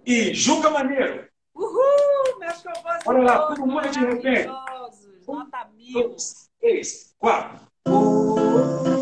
[0.05, 1.27] e Juca Maneiro.
[1.53, 3.05] Uhul, meus compositores.
[3.05, 4.49] Olha lá, todo mundo de repente.
[5.27, 5.99] Nota mil.
[5.99, 7.59] Um, dois, três, quatro.
[7.87, 8.94] é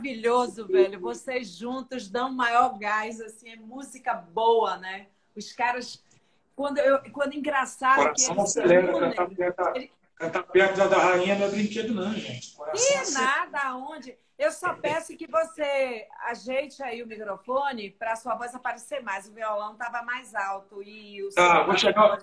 [0.00, 1.00] maravilhoso, velho.
[1.00, 5.06] Vocês juntos dão maior gás, assim, é música boa, né?
[5.36, 6.02] Os caras
[6.60, 9.90] quando eu, quando engraçado Coração que acelera, cantar, ele...
[10.14, 12.54] cantar perto da rainha não é brinquedo não, gente.
[12.54, 14.18] Coração e nada, aonde?
[14.38, 19.26] Eu só peço que você ajeite aí o microfone para a sua voz aparecer mais.
[19.26, 21.30] O violão estava mais alto e o.
[21.30, 22.18] Tá, vou chegar.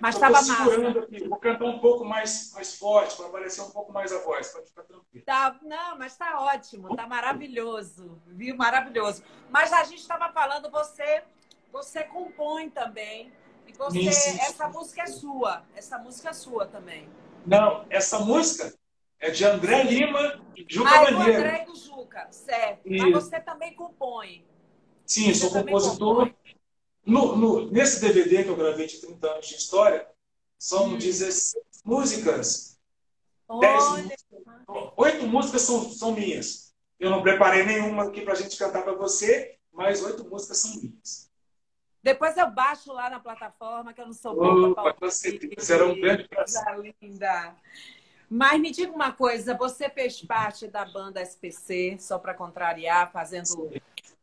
[0.00, 0.88] Mas estava massa.
[0.98, 1.28] Aqui.
[1.28, 4.48] Vou cantar um pouco mais, mais forte para aparecer um pouco mais a voz.
[4.48, 5.24] Pode ficar tranquilo.
[5.24, 8.56] Tá, não, mas está ótimo, está maravilhoso, viu?
[8.56, 9.22] Maravilhoso.
[9.50, 11.22] Mas a gente estava falando, você,
[11.72, 13.32] você compõe também.
[13.66, 15.64] E você, isso, essa música é sua.
[15.74, 17.08] Essa música é sua também.
[17.46, 18.74] Não, essa música
[19.18, 21.38] é de André Lima e Juca ah, é Banheiro.
[21.38, 22.80] André e do Juca, certo.
[22.84, 23.04] Isso.
[23.04, 24.44] Mas você também compõe.
[25.06, 26.30] Sim, você sou compositor.
[27.04, 30.06] No, no, nesse DVD que eu gravei de 30 anos de história,
[30.58, 30.98] são hum.
[30.98, 31.54] 16
[31.84, 32.78] músicas.
[33.48, 33.80] Olha.
[33.98, 34.22] 10
[34.96, 36.72] Oito músicas são, são minhas.
[36.98, 40.80] Eu não preparei nenhuma aqui para a gente cantar para você, mas oito músicas são
[40.80, 41.31] minhas.
[42.02, 44.70] Depois eu baixo lá na plataforma, que eu não sou boa.
[44.70, 45.54] Opa, com certeza.
[45.64, 46.94] Será um grande prazer.
[47.00, 47.54] linda.
[48.28, 53.70] Mas me diga uma coisa, você fez parte da banda SPC, só para contrariar, fazendo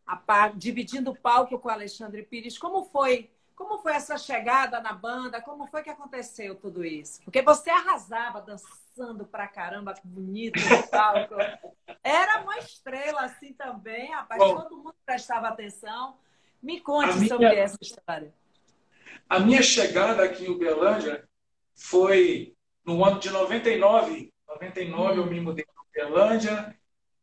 [0.06, 2.58] a dividindo o palco com o Alexandre Pires.
[2.58, 3.30] Como foi?
[3.56, 5.42] Como foi essa chegada na banda?
[5.42, 7.22] Como foi que aconteceu tudo isso?
[7.24, 11.36] Porque você arrasava dançando pra caramba, bonito no palco.
[12.04, 14.42] Era uma estrela assim também, rapaz.
[14.42, 16.18] Bom, Todo mundo prestava atenção.
[16.62, 18.34] Me conte minha, sobre essa história.
[19.28, 21.28] A minha chegada aqui em Uberlândia
[21.76, 22.54] foi
[22.86, 25.24] no ano de 99, 99 hum.
[25.24, 26.76] eu me mudei para Uberlândia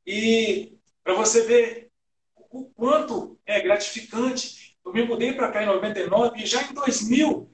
[0.06, 1.90] e para você ver
[2.36, 7.50] o quanto é gratificante, eu me mudei para cá em 99 e já em 2000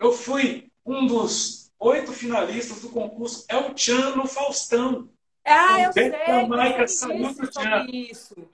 [0.00, 5.08] eu fui um dos oito finalistas do concurso El Chan no Faustão.
[5.44, 6.10] Ah, eu sei.
[6.10, 7.86] Jamaica do Chan.
[7.90, 8.48] Isso.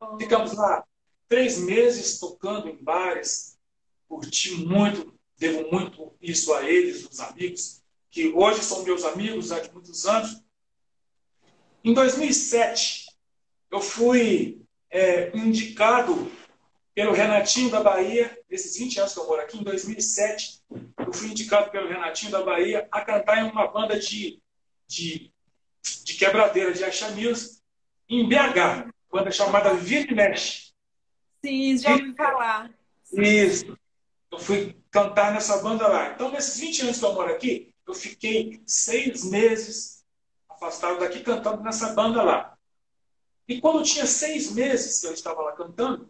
[0.00, 0.18] Oh.
[0.18, 0.84] Ficamos lá
[1.28, 3.58] três meses tocando em bares,
[4.08, 9.60] curti muito, devo muito isso a eles, os amigos, que hoje são meus amigos há
[9.60, 10.42] de muitos anos.
[11.84, 13.06] Em 2007,
[13.70, 16.30] eu fui é, indicado
[16.94, 20.60] pelo Renatinho da Bahia, esses 20 anos que eu moro aqui, em 2007,
[20.98, 24.40] eu fui indicado pelo Renatinho da Bahia a cantar em uma banda de,
[24.86, 25.32] de,
[26.04, 26.82] de quebradeira, de
[27.14, 27.62] News,
[28.08, 30.72] em BH, banda chamada Vira Mexe.
[31.44, 32.70] Sim, já ouvi falar.
[33.12, 33.78] Isso.
[34.30, 36.12] Eu fui cantar nessa banda lá.
[36.12, 40.04] Então, nesses 20 anos que eu moro aqui, eu fiquei seis meses
[40.48, 42.58] afastado daqui cantando nessa banda lá.
[43.50, 46.08] E quando tinha seis meses que eu estava lá cantando,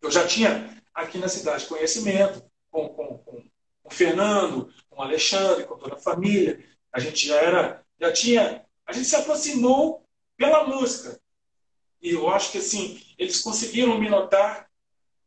[0.00, 3.44] eu já tinha aqui na cidade conhecimento com, com, com,
[3.84, 6.64] o Fernando, com o Alexandre, com toda a família.
[6.90, 10.02] A gente já era, já tinha, a gente se aproximou
[10.38, 11.20] pela música.
[12.00, 14.70] E eu acho que assim, eles conseguiram me notar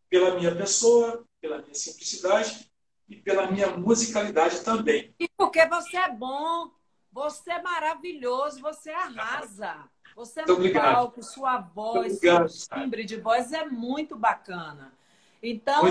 [0.10, 2.68] pela minha pessoa, pela minha simplicidade
[3.08, 5.14] e pela minha musicalidade também.
[5.20, 6.72] E porque você é bom,
[7.12, 9.88] você é maravilhoso, você arrasa.
[10.16, 10.96] Você no obrigado.
[10.96, 14.94] palco, sua voz, seu timbre de voz é muito bacana.
[15.42, 15.84] Então,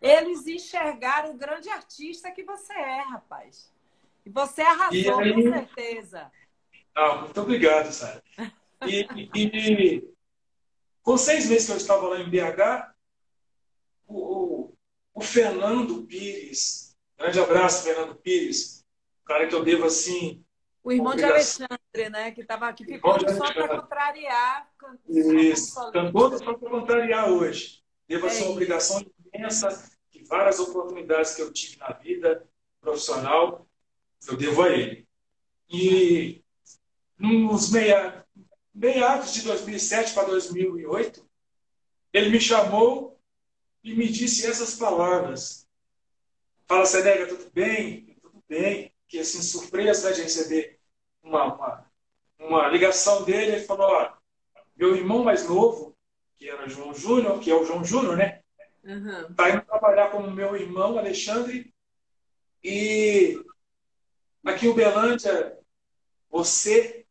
[0.00, 3.72] eles enxergaram o grande artista que você é, rapaz.
[4.24, 5.32] E você arrasou, aí...
[5.32, 6.30] com certeza.
[6.94, 8.22] Ah, muito obrigado, Sara.
[8.86, 10.08] E, e,
[11.02, 12.92] com seis meses que eu estava lá em BH,
[14.06, 14.74] o, o,
[15.14, 18.84] o Fernando Pires, grande abraço, Fernando Pires,
[19.24, 20.44] cara que eu devo assim.
[20.82, 21.79] O irmão de Alexandre.
[21.92, 22.30] Né?
[22.30, 24.70] Que, tava, que ficou só para contrariar.
[25.08, 27.82] Isso, cantou só para contrariar hoje.
[28.06, 32.48] Devo é a sua obrigação imensa, que várias oportunidades que eu tive na vida
[32.80, 33.66] profissional,
[34.26, 35.06] eu devo a ele.
[35.68, 36.42] E
[37.18, 38.24] nos meia,
[38.74, 41.24] meados de 2007 para 2008,
[42.12, 43.20] ele me chamou
[43.82, 45.68] e me disse essas palavras.
[46.66, 48.16] Fala, Senega, tudo bem?
[48.22, 48.92] Tudo bem.
[49.06, 50.79] Que assim, surpresa né, de receber
[51.30, 51.86] uma, uma,
[52.38, 53.52] uma ligação dele.
[53.52, 54.12] Ele falou: ó,
[54.76, 55.96] meu irmão mais novo,
[56.36, 58.40] que era João Júnior, que é o João Júnior, né?
[58.82, 59.34] Uhum.
[59.34, 61.72] Tá indo trabalhar com o meu irmão Alexandre.
[62.62, 63.42] E
[64.44, 65.58] aqui em Uberlândia,
[66.28, 67.06] você,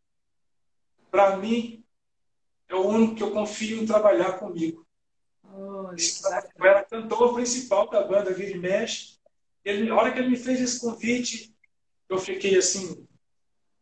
[1.10, 1.84] para mim,
[2.68, 4.86] é o único que eu confio em trabalhar comigo.
[5.44, 9.18] Oh, eu era cantor principal da banda Vira e Mexe.
[9.66, 11.54] Ele, a hora que ele me fez esse convite,
[12.08, 13.08] eu fiquei assim,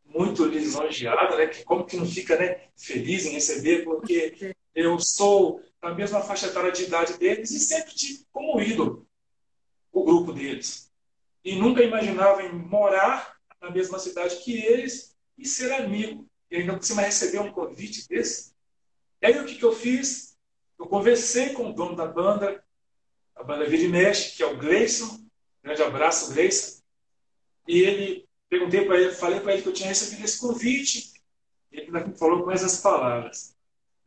[0.07, 1.47] muito lisonjeado, né?
[1.47, 6.47] Que como que não fica né, feliz em receber, porque eu sou da mesma faixa
[6.47, 9.07] etária de idade deles e sempre tive como ídolo
[9.91, 10.91] o grupo deles.
[11.43, 16.27] E nunca imaginava em morar na mesma cidade que eles e ser amigo.
[16.49, 18.53] E ainda por cima receber um convite desse.
[19.21, 20.37] E aí o que, que eu fiz?
[20.79, 22.63] Eu conversei com o dono da banda,
[23.35, 25.19] a banda Vira Mexe, que é o Gleison.
[25.63, 26.81] Grande abraço, Gleison.
[27.67, 31.13] E ele, perguntei para ele, falei para ele que eu tinha recebido esse convite.
[31.71, 33.55] E ele falou com essas palavras: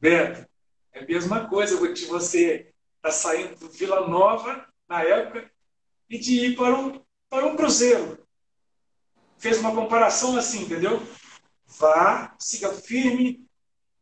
[0.01, 0.49] Beto,
[0.93, 5.51] é a mesma coisa de você estar tá saindo do Vila Nova, na época,
[6.09, 8.19] e de ir para um, para um cruzeiro.
[9.39, 11.01] Fez uma comparação assim, entendeu?
[11.67, 13.47] Vá, siga firme,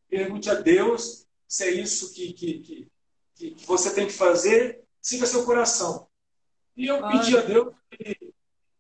[0.09, 2.89] pergunte a Deus se é isso que, que,
[3.35, 6.09] que, que você tem que fazer, siga seu coração.
[6.77, 7.19] E eu Ai.
[7.19, 8.18] pedi a Deus que,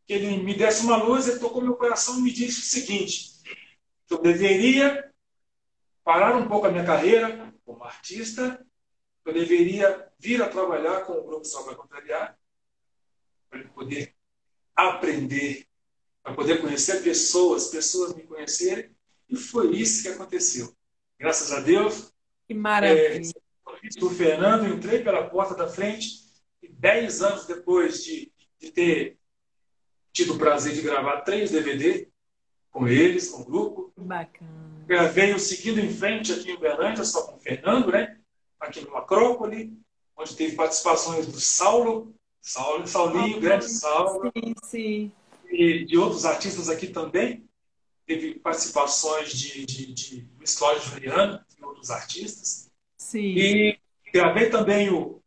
[0.08, 3.42] que ele me desse uma luz, ele tocou meu coração e me disse o seguinte:
[4.06, 5.12] que eu deveria
[6.02, 8.66] parar um pouco a minha carreira como artista,
[9.22, 12.38] eu deveria vir a trabalhar com o Grupo para Contrariar,
[13.50, 14.14] para poder
[14.74, 15.66] aprender,
[16.22, 18.90] para poder conhecer pessoas, pessoas me conhecerem,
[19.28, 20.74] e foi isso que aconteceu.
[21.18, 22.10] Graças a Deus,
[22.46, 23.30] que maravilha.
[23.30, 26.24] É, do Fernando, entrei pela porta da frente
[26.62, 29.17] e dez anos depois de, de ter
[30.12, 32.08] tido o prazer de gravar três DVD
[32.70, 33.92] com eles, com o grupo.
[33.96, 34.50] Bacana.
[34.86, 38.18] Gravei o Seguindo em Frente aqui em Uberlândia, só com o Fernando, né?
[38.58, 39.72] Aqui no Acrópole,
[40.16, 44.32] onde teve participações do Saulo, Saulo Saulinho, ah, grande Saulo.
[44.34, 45.12] Sim, sim.
[45.50, 47.44] E de outros artistas aqui também.
[48.06, 52.70] Teve participações de, de, de Luiz Cláudio Juliano, outros artistas.
[52.96, 53.34] Sim.
[53.36, 53.78] E
[54.12, 55.22] gravei também o.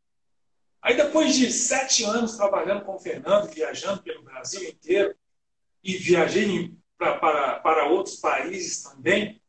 [0.82, 5.16] Aí depois de sete anos trabalhando com o Fernando, viajando pelo Brasil inteiro,
[5.84, 9.42] e viajei pra, para, para outros países também,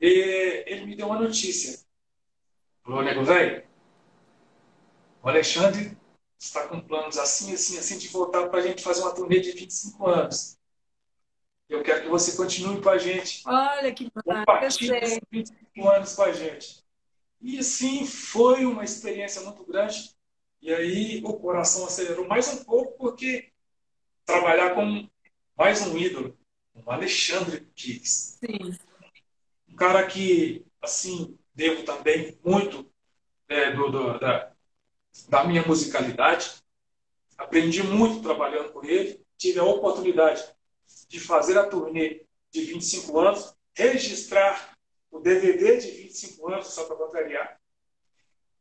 [0.00, 1.78] ele me deu uma notícia.
[2.82, 3.66] Falou, nego velho,
[5.22, 5.96] o Alexandre
[6.38, 9.52] está com planos assim, assim, assim, de voltar para a gente fazer uma turnê de
[9.52, 10.58] 25 anos.
[11.68, 13.42] Eu quero que você continue com a gente.
[13.46, 15.20] Olha que maravilha.
[15.30, 16.82] 25 anos com a gente.
[17.40, 20.16] E assim foi uma experiência muito grande.
[20.60, 23.50] E aí o coração acelerou mais um pouco, porque
[24.24, 25.08] trabalhar com
[25.56, 26.36] mais um ídolo,
[26.74, 28.38] o Alexandre Pires.
[28.40, 28.76] Sim.
[29.68, 32.90] Um cara que, assim, devo também muito
[33.48, 34.52] é, do, do, da,
[35.28, 36.62] da minha musicalidade.
[37.36, 39.24] Aprendi muito trabalhando com ele.
[39.36, 40.44] Tive a oportunidade
[41.08, 44.76] de fazer a turnê de 25 anos, registrar
[45.10, 47.60] o DVD de 25 anos, só para contrariar.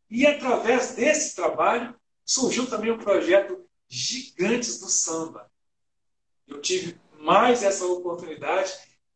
[0.09, 1.95] E através desse trabalho
[2.25, 5.49] surgiu também o projeto Gigantes do Samba.
[6.47, 8.73] Eu tive mais essa oportunidade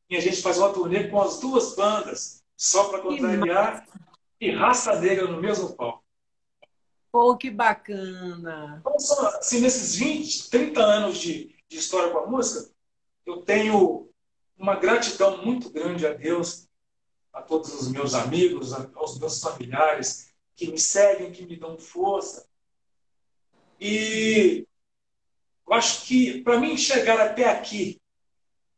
[0.10, 3.88] e a gente fazer uma turnê com as duas bandas, só para contrariar
[4.40, 6.04] e Raça Negra no mesmo palco.
[7.12, 8.80] Pô, que bacana!
[8.80, 12.70] Então, assim, nesses 20, 30 anos de, de história com a música,
[13.26, 14.10] eu tenho
[14.58, 16.68] uma gratidão muito grande a Deus,
[17.34, 22.48] a todos os meus amigos, aos meus familiares que me seguem, que me dão força.
[23.80, 24.68] E
[25.68, 28.00] eu acho que para mim chegar até aqui,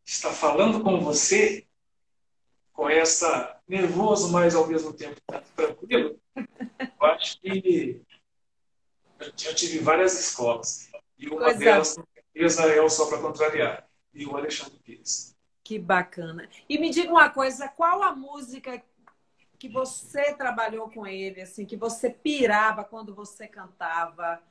[0.05, 1.67] estar falando com você,
[2.71, 5.19] com essa nervoso, mas ao mesmo tempo
[5.55, 8.01] tranquilo, eu acho que
[9.19, 10.89] eu tive várias escolas.
[11.17, 12.77] E uma pois delas, é.
[12.77, 15.35] é só para contrariar e o Alexandre Pires.
[15.63, 16.49] Que bacana.
[16.67, 18.83] E me diga uma coisa, qual a música
[19.63, 24.43] que você trabalhou com ele, assim, que você pirava quando você cantava?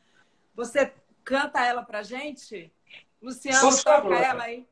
[0.55, 0.91] Você
[1.23, 2.73] canta ela pra gente?
[3.21, 4.67] Luciano, toca ela aí.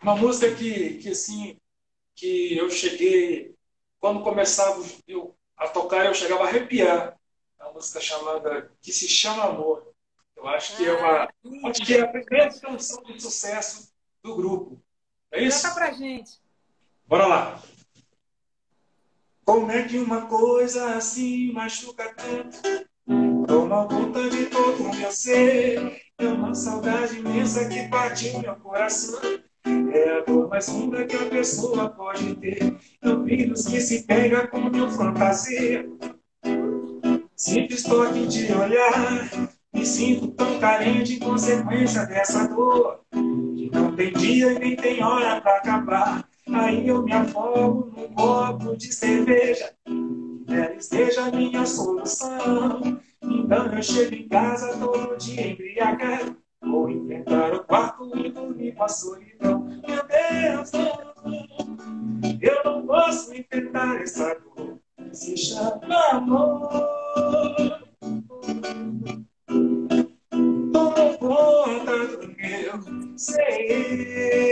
[0.00, 1.56] Uma música que, que assim,
[2.14, 3.56] que eu cheguei,
[3.98, 7.18] quando começava eu, a tocar, eu chegava a arrepiar.
[7.58, 9.92] É uma música chamada Que se chama Amor.
[10.36, 11.24] Eu acho que é uma.
[11.24, 11.30] Ah,
[11.64, 14.80] acho que é a primeira canção de sucesso do grupo.
[15.32, 15.62] É isso?
[15.62, 16.40] Canta pra gente.
[17.08, 17.62] Bora lá.
[19.46, 22.58] Como é que uma coisa assim machuca tanto?
[23.46, 26.02] Toma conta de todo o meu ser.
[26.18, 29.20] É uma saudade imensa que partiu meu coração.
[29.64, 32.76] É a dor mais funda que a pessoa pode ter.
[33.00, 35.88] É o vírus que se pega com meu fantasia.
[37.36, 39.30] Simples toque de olhar.
[39.72, 43.00] Me sinto tão carente em consequência dessa dor.
[43.12, 46.28] Que não tem dia e nem tem hora para acabar.
[46.52, 49.74] Aí eu me afogo num copo de cerveja.
[50.48, 53.00] Ela esteja a minha solução.
[53.22, 56.36] Então eu chego em casa todo dia embriagado.
[56.62, 59.60] Vou enfrentar o quarto e dormir com a solidão.
[59.60, 60.70] Meu Deus,
[62.40, 64.78] eu não posso enfrentar essa dor.
[65.12, 66.68] Se chama amor.
[70.72, 74.46] Tomo conta do meu ser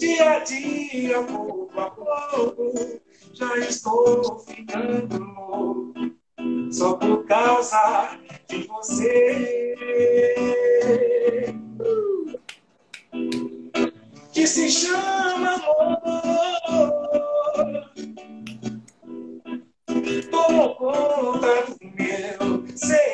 [0.00, 2.72] dia a dia, pouco a pouco,
[3.34, 5.92] já estou ficando
[6.72, 9.74] só por causa de você.
[14.32, 16.00] Que se chama amor.
[20.30, 23.10] Tomou conta do meu ser.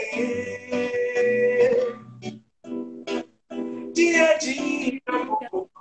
[3.93, 5.01] Dia a dia,
[5.51, 5.76] pouco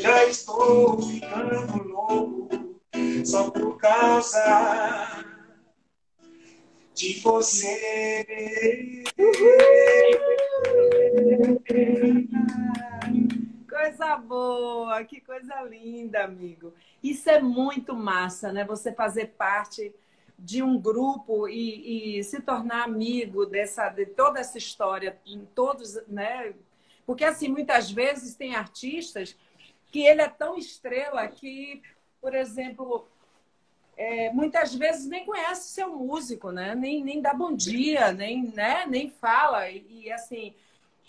[0.00, 2.80] já estou ficando louco
[3.24, 5.24] só por causa
[6.94, 9.04] de você.
[13.68, 16.74] Coisa boa, que coisa linda, amigo.
[17.02, 18.64] Isso é muito massa, né?
[18.64, 19.94] Você fazer parte
[20.38, 25.98] de um grupo e, e se tornar amigo dessa, de toda essa história, em todos,
[26.06, 26.54] né?
[27.06, 29.36] Porque, assim, muitas vezes tem artistas
[29.90, 31.82] que ele é tão estrela que,
[32.20, 33.06] por exemplo,
[33.96, 36.74] é, muitas vezes nem conhece seu músico, né?
[36.74, 38.86] Nem, nem dá bom dia, nem, né?
[38.86, 39.68] nem fala.
[39.68, 40.54] E, e assim,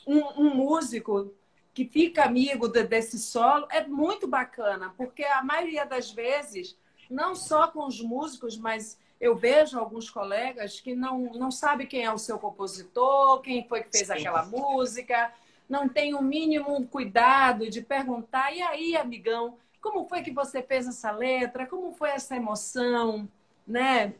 [0.06, 1.34] um, um, músico
[1.74, 6.76] que fica amigo de, desse solo é muito bacana, porque a maioria das vezes,
[7.10, 12.04] não só com os músicos, mas eu vejo alguns colegas que não, não sabe quem
[12.04, 14.14] é o seu compositor, quem foi que fez Sim.
[14.14, 15.32] aquela música,
[15.72, 20.86] não tem o mínimo cuidado de perguntar: e aí, amigão, como foi que você fez
[20.86, 21.65] essa letra?
[21.65, 23.28] Como foi essa emoção?
[23.65, 24.13] Né?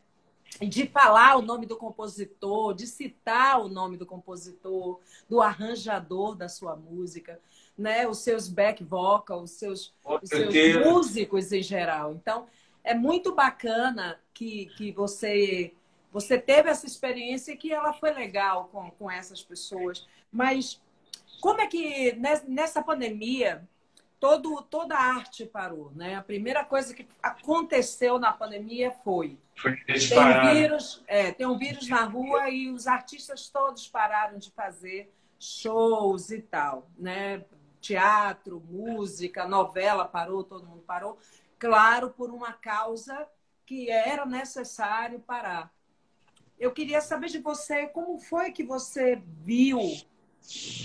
[0.62, 6.48] De falar o nome do compositor, de citar o nome do compositor, do arranjador da
[6.48, 7.38] sua música,
[7.78, 8.08] né?
[8.08, 12.14] os seus back vocals, os seus, os seus músicos em geral.
[12.14, 12.48] Então,
[12.82, 15.74] é muito bacana que, que você
[16.14, 20.06] você teve essa experiência e que ela foi legal com, com essas pessoas.
[20.30, 20.82] Mas
[21.42, 22.16] como é que
[22.48, 23.68] nessa pandemia
[24.20, 26.16] todo, toda a arte parou, né?
[26.16, 31.58] A primeira coisa que aconteceu na pandemia foi, foi tem um vírus, é, tem um
[31.58, 37.44] vírus na rua e os artistas todos pararam de fazer shows e tal, né?
[37.82, 41.18] Teatro, música, novela parou, todo mundo parou.
[41.58, 43.28] Claro, por uma causa
[43.66, 45.74] que era necessário parar.
[46.60, 49.80] Eu queria saber de você como foi que você viu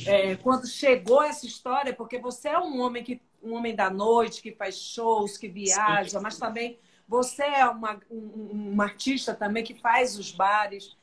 [0.07, 4.43] é, quando chegou essa história, porque você é um homem que um homem da noite
[4.43, 6.23] que faz shows, que viaja, Sim.
[6.23, 10.97] mas também você é uma, um, um, artista também que faz os bares.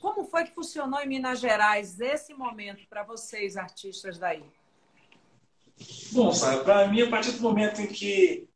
[0.00, 4.44] Como foi que funcionou em Minas Gerais esse momento para vocês, artistas daí?
[6.12, 8.48] Bom, Sara, para mim, a partir do momento em que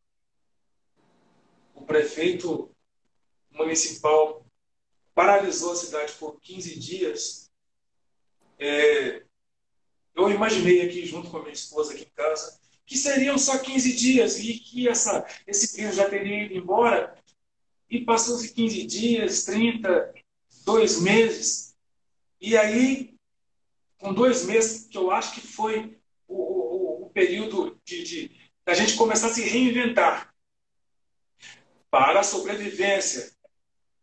[1.75, 2.71] o prefeito
[3.51, 4.45] municipal
[5.15, 7.51] paralisou a cidade por 15 dias,
[8.59, 9.25] é,
[10.15, 13.93] eu imaginei aqui, junto com a minha esposa aqui em casa, que seriam só 15
[13.95, 17.17] dias e que essa, esse vírus já teria ido embora.
[17.89, 20.13] E passou-se 15 dias, 30,
[20.65, 21.77] dois meses.
[22.41, 23.15] E aí,
[23.99, 28.31] com dois meses, que eu acho que foi o, o, o período de, de
[28.67, 30.33] a gente começar a se reinventar
[31.91, 33.33] para a sobrevivência.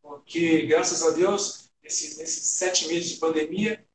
[0.01, 3.86] Porque, graças a Deus, esses, esses sete meses de pandemia,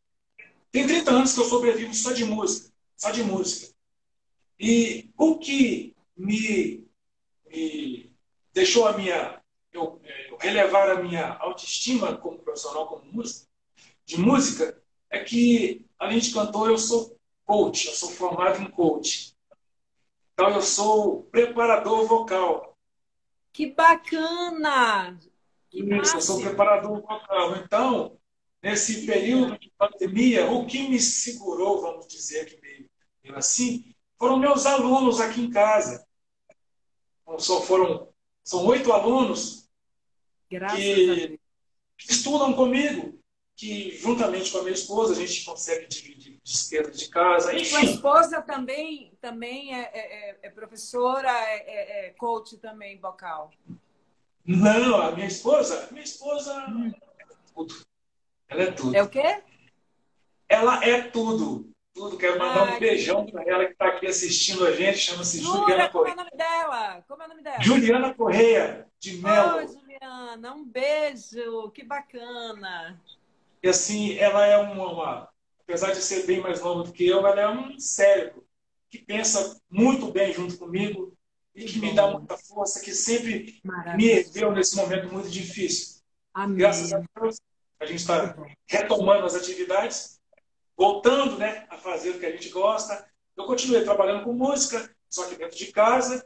[0.73, 3.73] tem 30 anos que eu sobrevivo só de música, só de música.
[4.59, 6.89] E o que me,
[7.47, 8.11] me
[8.53, 9.43] deixou a minha
[9.73, 10.01] eu,
[10.31, 13.49] eu, relevar a minha autoestima como profissional, como músico,
[14.05, 19.35] de música, é que, além de cantor, eu sou coach, eu sou formado em coach.
[20.33, 22.77] Então, eu sou preparador vocal.
[23.53, 25.19] Que bacana!
[25.71, 27.57] Que Isso, eu sou preparador vocal.
[27.57, 28.19] Então,
[28.63, 32.89] nesse período de pandemia, o que me segurou, vamos dizer que meio,
[33.35, 36.07] assim, foram meus alunos aqui em casa.
[37.23, 38.09] Então, só foram,
[38.45, 39.69] são oito alunos
[40.51, 41.41] Graças que,
[42.09, 43.19] estudam comigo,
[43.57, 47.55] que juntamente com a minha esposa a gente consegue dividir despesa de casa.
[47.55, 52.99] E sua esposa também, também é, é, é, é professora, é, é, é, coach também
[52.99, 53.51] vocal?
[54.45, 56.93] Não, a minha esposa, minha esposa hum.
[57.19, 57.92] é tudo.
[58.53, 58.97] Ela é tudo.
[58.97, 59.43] É o quê?
[60.49, 61.71] Ela é tudo.
[61.95, 62.17] Tudo.
[62.17, 64.99] Quero mandar Ai, um beijão para ela que está aqui assistindo a gente.
[64.99, 65.91] Chama-se Juliana Correia.
[65.91, 67.05] Como é o nome dela?
[67.09, 67.61] Como é o nome dela?
[67.61, 69.57] Juliana Correia, de Melo.
[69.57, 71.71] Oi, Juliana, um beijo.
[71.71, 73.01] Que bacana.
[73.63, 75.29] E assim, ela é uma, uma,
[75.61, 78.45] apesar de ser bem mais nova do que eu, ela é um cérebro
[78.91, 81.17] que pensa muito bem junto comigo
[81.55, 83.61] e que me dá muita força, que sempre
[83.97, 86.03] me ergueu nesse momento muito difícil.
[86.35, 86.59] Amém.
[86.59, 87.39] Graças a Deus,
[87.83, 90.21] a gente está retomando as atividades,
[90.77, 93.07] voltando né, a fazer o que a gente gosta.
[93.37, 96.25] Eu continuei trabalhando com música, só que dentro de casa,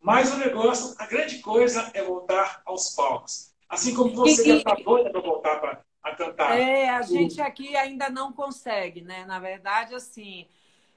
[0.00, 3.54] mas o negócio, a grande coisa é voltar aos palcos.
[3.68, 6.58] Assim como você já está doida para voltar para a cantar.
[6.58, 9.24] É, a gente aqui ainda não consegue, né?
[9.24, 10.46] Na verdade, assim,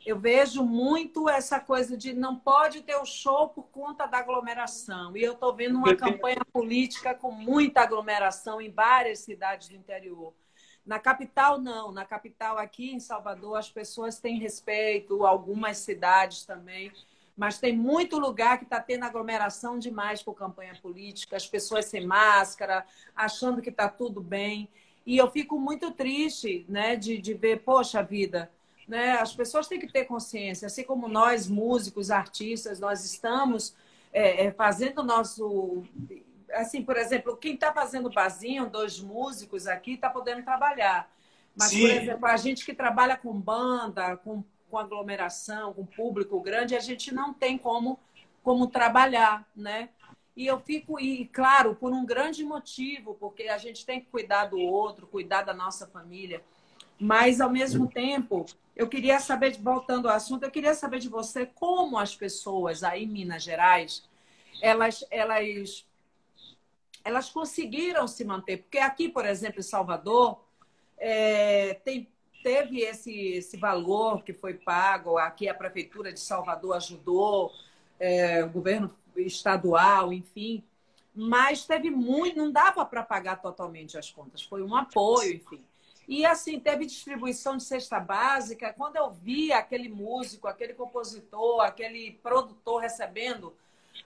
[0.06, 5.16] eu vejo muito essa coisa de não pode ter o show por conta da aglomeração.
[5.16, 10.34] E eu estou vendo uma campanha política com muita aglomeração em várias cidades do interior.
[10.84, 11.92] Na capital, não.
[11.92, 16.92] Na capital, aqui em Salvador, as pessoas têm respeito, algumas cidades também.
[17.38, 22.06] Mas tem muito lugar que está tendo aglomeração demais por campanha política, as pessoas sem
[22.06, 22.86] máscara,
[23.16, 24.68] achando que está tudo bem.
[25.06, 28.52] E eu fico muito triste, né, de, de ver, poxa vida,
[28.92, 33.74] né, as pessoas têm que ter consciência, assim como nós, músicos, artistas, nós estamos
[34.12, 35.86] é, é, fazendo o nosso.
[36.52, 41.10] Assim, por exemplo, quem está fazendo barzinho, dois músicos aqui, está podendo trabalhar.
[41.56, 41.80] Mas, Sim.
[41.80, 46.82] por exemplo, a gente que trabalha com banda, com, com aglomeração, com público grande, a
[46.82, 47.98] gente não tem como,
[48.44, 49.88] como trabalhar, né?
[50.36, 54.48] E eu fico, e claro, por um grande motivo, porque a gente tem que cuidar
[54.48, 56.44] do outro, cuidar da nossa família.
[57.04, 58.46] Mas, ao mesmo tempo,
[58.76, 63.06] eu queria saber, voltando ao assunto, eu queria saber de você como as pessoas aí
[63.06, 64.08] em Minas Gerais,
[64.62, 65.84] elas, elas,
[67.04, 68.58] elas conseguiram se manter.
[68.58, 70.44] Porque aqui, por exemplo, em Salvador,
[70.96, 72.08] é, tem,
[72.44, 77.52] teve esse, esse valor que foi pago, aqui a Prefeitura de Salvador ajudou,
[78.00, 80.64] é, o governo estadual, enfim.
[81.16, 85.66] Mas teve muito, não dava para pagar totalmente as contas, foi um apoio, enfim.
[86.08, 88.74] E assim, teve distribuição de cesta básica.
[88.74, 93.54] Quando eu vi aquele músico, aquele compositor, aquele produtor recebendo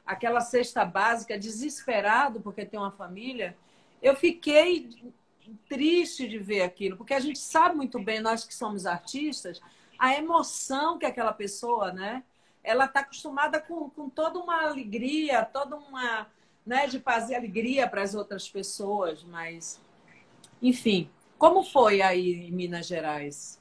[0.05, 3.57] aquela cesta básica, desesperado porque tem uma família,
[4.01, 5.13] eu fiquei
[5.67, 9.61] triste de ver aquilo, porque a gente sabe muito bem, nós que somos artistas,
[9.97, 12.23] a emoção que aquela pessoa, né?
[12.65, 16.27] ela está acostumada com, com toda uma alegria, toda uma.
[16.65, 19.79] Né, de fazer alegria para as outras pessoas, mas.
[20.59, 23.59] Enfim, como foi aí em Minas Gerais?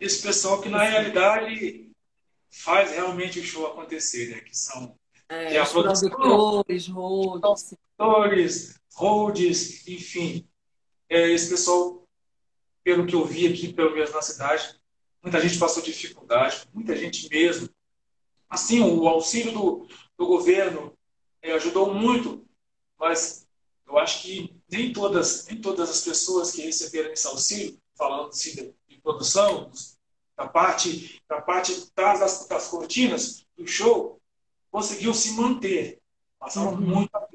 [0.00, 1.90] Esse pessoal que, na realidade,
[2.50, 4.40] faz realmente o show acontecer, né?
[4.40, 4.94] Que são.
[5.28, 7.74] É, que é a produtores, holds.
[7.96, 10.48] Produtores, holds, enfim.
[11.08, 12.06] É, esse pessoal,
[12.82, 14.80] pelo que eu vi aqui, pelo menos na cidade,
[15.22, 17.68] muita gente passou dificuldade, muita gente mesmo.
[18.48, 19.88] Assim, o auxílio do,
[20.18, 20.92] do governo
[21.42, 22.44] é, ajudou muito,
[22.98, 23.46] mas
[23.86, 28.54] eu acho que nem todas, nem todas as pessoas que receberam esse auxílio, falando assim,
[28.54, 29.70] de, de produção,
[30.36, 34.20] da parte, da parte das, das cortinas do show,
[34.70, 35.98] conseguiu se manter.
[36.38, 36.80] Passaram uhum.
[36.80, 37.28] muito a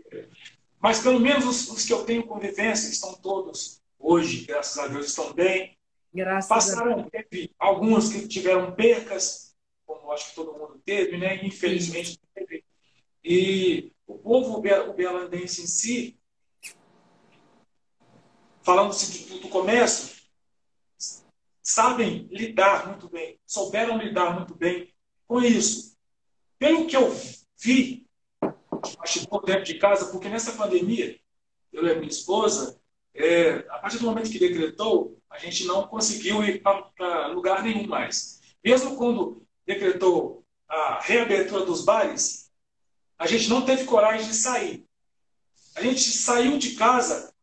[0.79, 5.07] Mas pelo menos os, os, que eu tenho convivência estão todos hoje, graças a Deus,
[5.07, 5.77] estão bem.
[6.13, 9.53] Graças Passaram, teve alguns que tiveram percas,
[9.85, 11.45] como acho que todo mundo teve, né?
[11.45, 12.63] Infelizmente teve.
[13.23, 16.17] E o povo uberlandense em si,
[18.65, 20.15] falando-se do, comércio,
[21.61, 24.91] sabem lidar muito bem, souberam lidar muito bem
[25.27, 25.95] com isso.
[26.57, 27.15] Pelo que eu
[27.57, 28.07] vi,
[28.99, 31.17] acho que por dentro de casa, porque nessa pandemia,
[31.71, 32.79] eu e a minha esposa,
[33.13, 37.87] é, a partir do momento que decretou, a gente não conseguiu ir para lugar nenhum
[37.87, 38.41] mais.
[38.63, 42.51] Mesmo quando decretou a reabertura dos bares,
[43.17, 44.85] a gente não teve coragem de sair.
[45.75, 47.34] A gente saiu de casa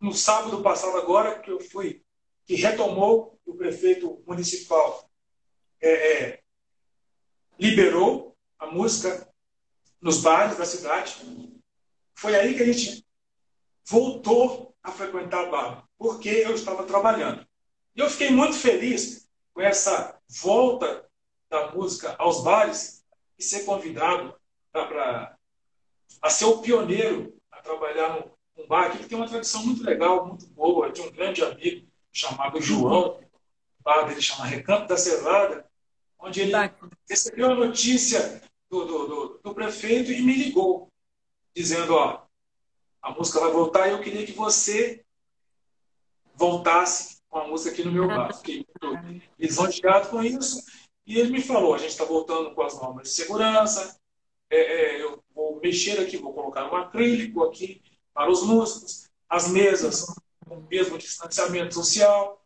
[0.00, 2.02] no sábado passado agora, que eu fui,
[2.46, 5.10] que retomou, o prefeito municipal
[5.80, 6.42] é, é,
[7.58, 9.28] liberou a música
[10.00, 11.16] nos bares da cidade.
[12.14, 13.06] Foi aí que a gente
[13.86, 17.46] voltou a frequentar bar, porque eu estava trabalhando.
[17.94, 21.08] E eu fiquei muito feliz com essa volta
[21.48, 23.04] da música aos bares
[23.38, 24.38] e ser convidado
[24.72, 25.36] para
[26.22, 29.82] a ser o pioneiro a trabalhar no, num bar aqui, que tem uma tradição muito
[29.82, 33.20] legal, muito boa, de um grande amigo chamado João,
[33.78, 35.66] o bar dele chama Recanto da Cevada,
[36.18, 36.52] onde ele
[37.08, 40.88] recebeu a notícia do, do, do, do prefeito e me ligou,
[41.54, 42.22] dizendo, ó,
[43.00, 45.02] a música vai voltar e eu queria que você
[46.34, 48.34] voltasse com a música aqui no meu bar.
[48.34, 50.62] Fiquei muito lisonjeado com isso.
[51.06, 53.98] E ele me falou, a gente está voltando com as normas de segurança,
[54.50, 57.80] é, é, eu vou mexer aqui, vou colocar um acrílico aqui
[58.20, 60.04] para os músicos, as mesas
[60.46, 62.44] com o mesmo distanciamento social.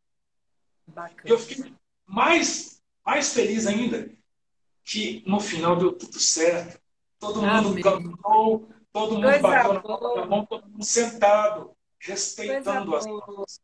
[0.86, 1.22] Bacana.
[1.24, 1.74] Eu fiquei
[2.06, 4.08] mais, mais feliz ainda
[4.84, 6.80] que no final deu tudo certo.
[7.18, 7.82] Todo mundo Amém.
[7.82, 10.20] cantou, todo mundo Coisa bateu boa.
[10.20, 13.58] na mão, todo mundo sentado, respeitando Coisa as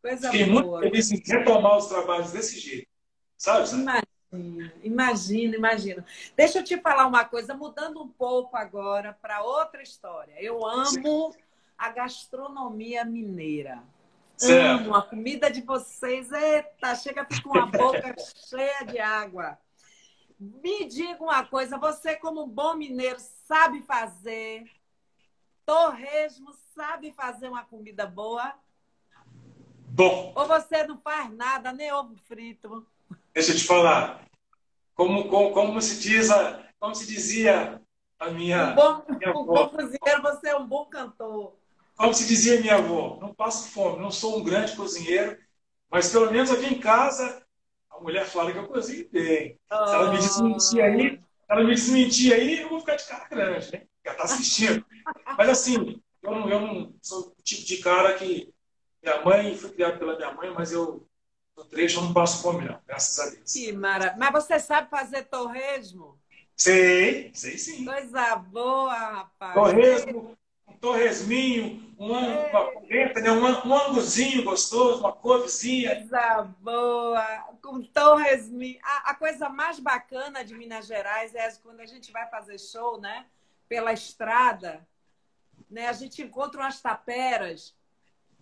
[0.00, 0.30] coisas.
[0.30, 0.62] Fiquei boa.
[0.62, 2.86] muito feliz em retomar os trabalhos desse jeito.
[3.36, 3.66] Sabe?
[3.66, 4.06] sabe?
[4.32, 6.06] Imagina, imagina, imagina.
[6.34, 10.34] Deixa eu te falar uma coisa, mudando um pouco agora para outra história.
[10.38, 11.34] Eu amo
[11.76, 13.82] a gastronomia mineira.
[14.36, 14.84] Certo.
[14.84, 16.32] Amo a comida de vocês.
[16.32, 18.14] Eita, chega com a boca
[18.48, 19.58] cheia de água.
[20.40, 24.64] Me diga uma coisa, você como um bom mineiro sabe fazer
[25.64, 28.52] torresmo, sabe fazer uma comida boa?
[29.88, 30.32] Bom.
[30.34, 32.84] Ou você não faz nada, nem ovo frito?
[33.34, 34.24] Deixa eu te falar.
[34.94, 37.80] Como, como, como se diz a, como se dizia
[38.18, 41.56] a minha, um bom, minha um bom cozinheiro, você é um bom cantor.
[41.96, 45.38] Como se dizia minha avó, não passo fome, não sou um grande cozinheiro,
[45.90, 47.42] mas pelo menos aqui em casa
[48.02, 49.58] mulher fala que eu cozinho bem.
[49.70, 49.86] Oh.
[49.86, 53.72] Se ela me desmentir aí, ela me desmentir aí, eu vou ficar de cara grande,
[53.72, 53.82] né?
[54.04, 54.84] Ela tá assistindo.
[55.38, 58.52] Mas assim, eu não, eu não sou o tipo de cara que.
[59.02, 61.08] Minha mãe, fui criado pela minha mãe, mas eu
[61.56, 63.52] no trecho eu não passo fome, não, graças a Deus.
[63.52, 64.16] Que maravilha.
[64.18, 66.18] Mas você sabe fazer torresmo?
[66.56, 67.84] Sei, sei sim.
[67.84, 69.54] Coisa boa, rapaz.
[69.54, 70.36] Torresmo,
[70.68, 72.50] um torresminho, um, é.
[72.50, 73.30] uma polenta, né?
[73.30, 75.96] um, um anguzinho gostoso, uma couvezinha.
[75.96, 77.24] Coisa boa,
[77.60, 78.78] com torresminho.
[78.82, 83.00] A, a, coisa mais bacana de Minas Gerais é quando a gente vai fazer show,
[83.00, 83.26] né?
[83.68, 84.86] Pela estrada,
[85.70, 85.88] né?
[85.88, 87.74] A gente encontra umas taperas,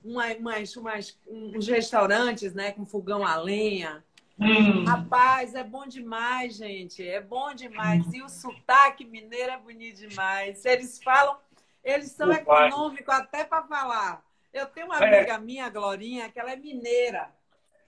[0.04, 2.72] umas, umas, umas uns restaurantes, né?
[2.72, 4.04] Com fogão a lenha.
[4.38, 4.84] Hum.
[4.84, 7.06] Rapaz, é bom demais, gente.
[7.06, 8.06] É bom demais.
[8.06, 8.10] Hum.
[8.14, 10.64] E o sotaque mineiro é bonito demais.
[10.64, 11.36] Eles falam
[11.82, 14.22] eles são econômicos até para falar.
[14.52, 15.18] Eu tenho uma é.
[15.18, 17.30] amiga minha, Glorinha, que ela é mineira.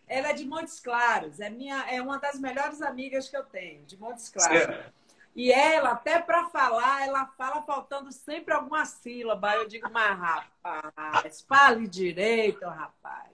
[0.08, 1.40] Ela é de Montes Claros.
[1.40, 4.76] É, minha, é uma das melhores amigas que eu tenho, de Montes Claros.
[5.34, 9.56] E ela, até para falar, ela fala faltando sempre alguma sílaba.
[9.56, 13.30] Eu digo, mas rapaz, fale direito, rapaz.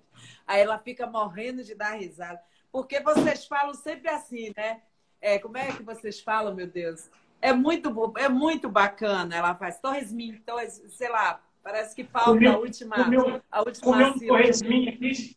[0.46, 2.40] Aí ela fica morrendo de dar risada.
[2.70, 4.82] Porque vocês falam sempre assim, né?
[5.20, 7.10] É, como é que vocês falam, meu Deus?
[7.40, 9.34] É muito, é muito bacana.
[9.34, 12.96] Ela faz torresminho, torres, sei lá, parece que falta comeu, a última.
[13.04, 15.36] Comeu, a última comeu um torresminho aqui.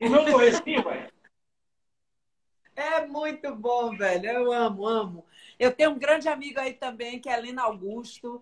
[0.00, 1.07] Comeu um torresminho, vai.
[2.78, 4.30] É muito bom, velho.
[4.30, 5.26] Eu amo, amo.
[5.58, 8.40] Eu tenho um grande amigo aí também, que é Lina Augusto,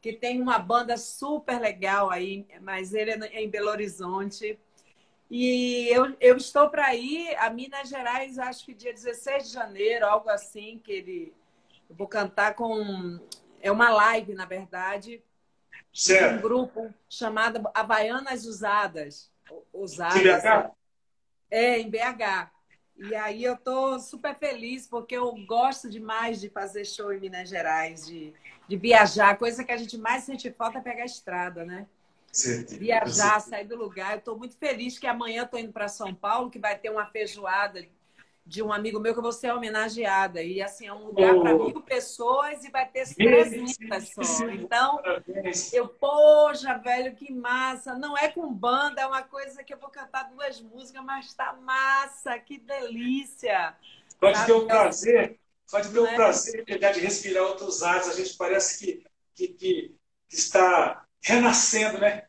[0.00, 4.58] que tem uma banda super legal aí, mas ele é em Belo Horizonte.
[5.30, 10.06] E eu, eu estou para ir a Minas Gerais, acho que dia 16 de janeiro,
[10.06, 11.34] algo assim, que ele
[11.90, 13.20] eu vou cantar com.
[13.60, 15.22] É uma live, na verdade.
[15.92, 16.38] Certo.
[16.38, 19.30] Um grupo chamado Havaianas Usadas.
[19.70, 20.16] Usadas.
[20.16, 20.70] Em BH?
[21.50, 22.55] É, em BH.
[22.98, 27.48] E aí eu tô super feliz porque eu gosto demais de fazer show em Minas
[27.48, 28.32] Gerais, de,
[28.66, 29.36] de viajar.
[29.36, 31.86] Coisa que a gente mais sente falta é pegar a estrada, né?
[32.32, 32.78] Certo.
[32.78, 34.12] Viajar, sair do lugar.
[34.12, 37.06] Eu estou muito feliz que amanhã estou indo para São Paulo, que vai ter uma
[37.06, 37.86] feijoada
[38.46, 40.40] de um amigo meu que eu vou ser homenageada.
[40.40, 41.40] E assim, é um lugar oh.
[41.40, 44.48] para mil pessoas e vai ter 300 só.
[44.50, 45.02] Então,
[45.72, 47.98] eu, poxa, velho, que massa.
[47.98, 51.54] Não é com banda, é uma coisa que eu vou cantar duas músicas, mas tá
[51.54, 53.74] massa, que delícia.
[54.20, 56.14] Só de ter o prazer, só de ter o é?
[56.14, 59.96] prazer de, de respirar outros ares, a gente parece que, que, que,
[60.28, 62.22] que está renascendo, né?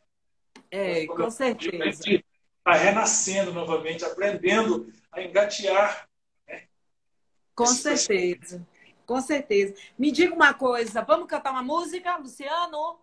[0.71, 2.01] É, com certeza.
[2.09, 6.06] Está renascendo novamente, aprendendo a engatear
[7.57, 8.65] com certeza.
[9.05, 9.73] Com certeza.
[9.97, 12.99] Me diga uma coisa, vamos cantar uma música, Luciano?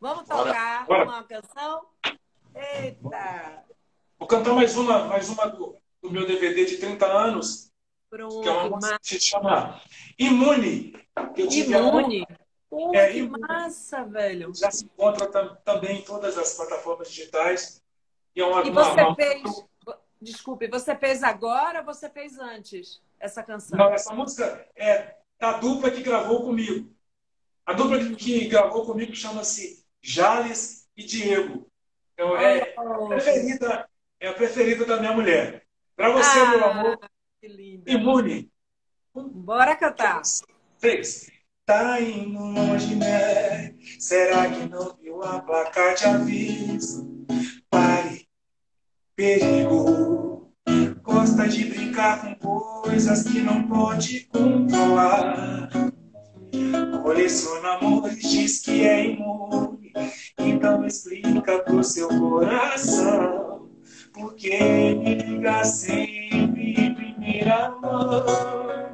[0.00, 1.04] Vamos tocar bora, bora.
[1.04, 1.86] uma canção?
[2.54, 3.64] Eita!
[4.18, 7.70] Vou cantar mais uma, mais uma do, do meu DVD de 30 anos,
[8.10, 9.80] Pronto, que é uma música que se chama
[10.18, 10.92] Imune.
[11.34, 12.26] Que eu tive Imune?
[12.68, 13.40] Pô, é, que Imune.
[13.40, 14.52] massa, velho.
[14.54, 17.80] Já se encontra tam, também em todas as plataformas digitais.
[18.34, 19.42] E, é uma, e você uma, fez...
[20.20, 23.78] Desculpe, você fez agora ou você fez antes essa canção?
[23.78, 26.90] Não, essa música é da dupla que gravou comigo.
[27.64, 31.70] A dupla que gravou comigo chama-se Jales e Diego.
[32.14, 33.88] Então, é, oh, a preferida,
[34.18, 35.62] é a preferida da minha mulher.
[35.94, 36.98] Para você, ah, meu amor,
[37.86, 38.50] imune.
[39.14, 40.22] Bora cantar.
[40.80, 41.30] Três.
[41.64, 43.74] Tá indo longe, né?
[43.98, 47.26] Será que não viu a placa de aviso?
[47.68, 48.26] Pare,
[49.14, 50.27] perigo.
[51.18, 55.68] Gosta de brincar com coisas que não pode controlar.
[57.02, 59.92] Coleciona amores, diz que é imune.
[60.38, 63.68] Então explica pro seu coração.
[64.12, 64.60] Porque
[64.94, 68.87] me liga sempre em primeira mão.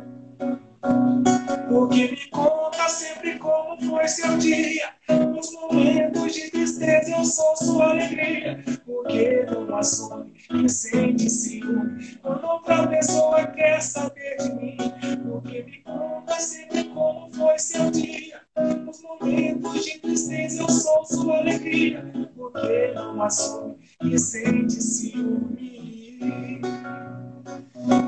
[1.68, 4.90] Porque me conta sempre como foi seu dia.
[5.08, 8.62] Nos momentos de tristeza eu sou sua alegria.
[8.84, 12.18] Porque não assume que sente ciúme.
[12.22, 14.76] Quando outra pessoa quer saber de mim.
[15.24, 18.40] Porque me conta sempre como foi seu dia.
[18.84, 22.04] Nos momentos de tristeza eu sou sua alegria.
[22.36, 25.74] Porque não assume que sente ciúme.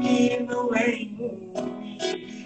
[0.02, 2.45] Que não é imune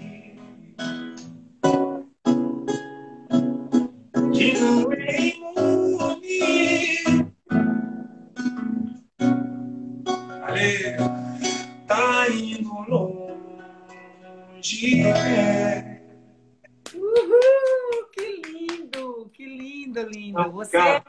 [20.60, 21.02] Você,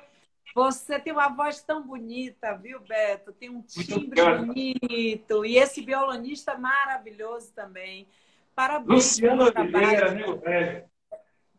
[0.55, 3.31] você tem uma voz tão bonita, viu, Beto?
[3.33, 5.45] Tem um timbre bonito.
[5.45, 8.07] E esse violonista maravilhoso também.
[8.55, 8.89] Parabéns.
[8.89, 10.89] Luciano Oliveira, amigo velho.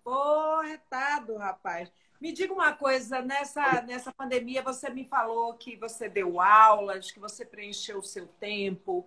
[0.05, 1.91] Porretado, rapaz.
[2.21, 7.19] Me diga uma coisa, nessa, nessa pandemia você me falou que você deu aulas, que
[7.19, 9.07] você preencheu o seu tempo,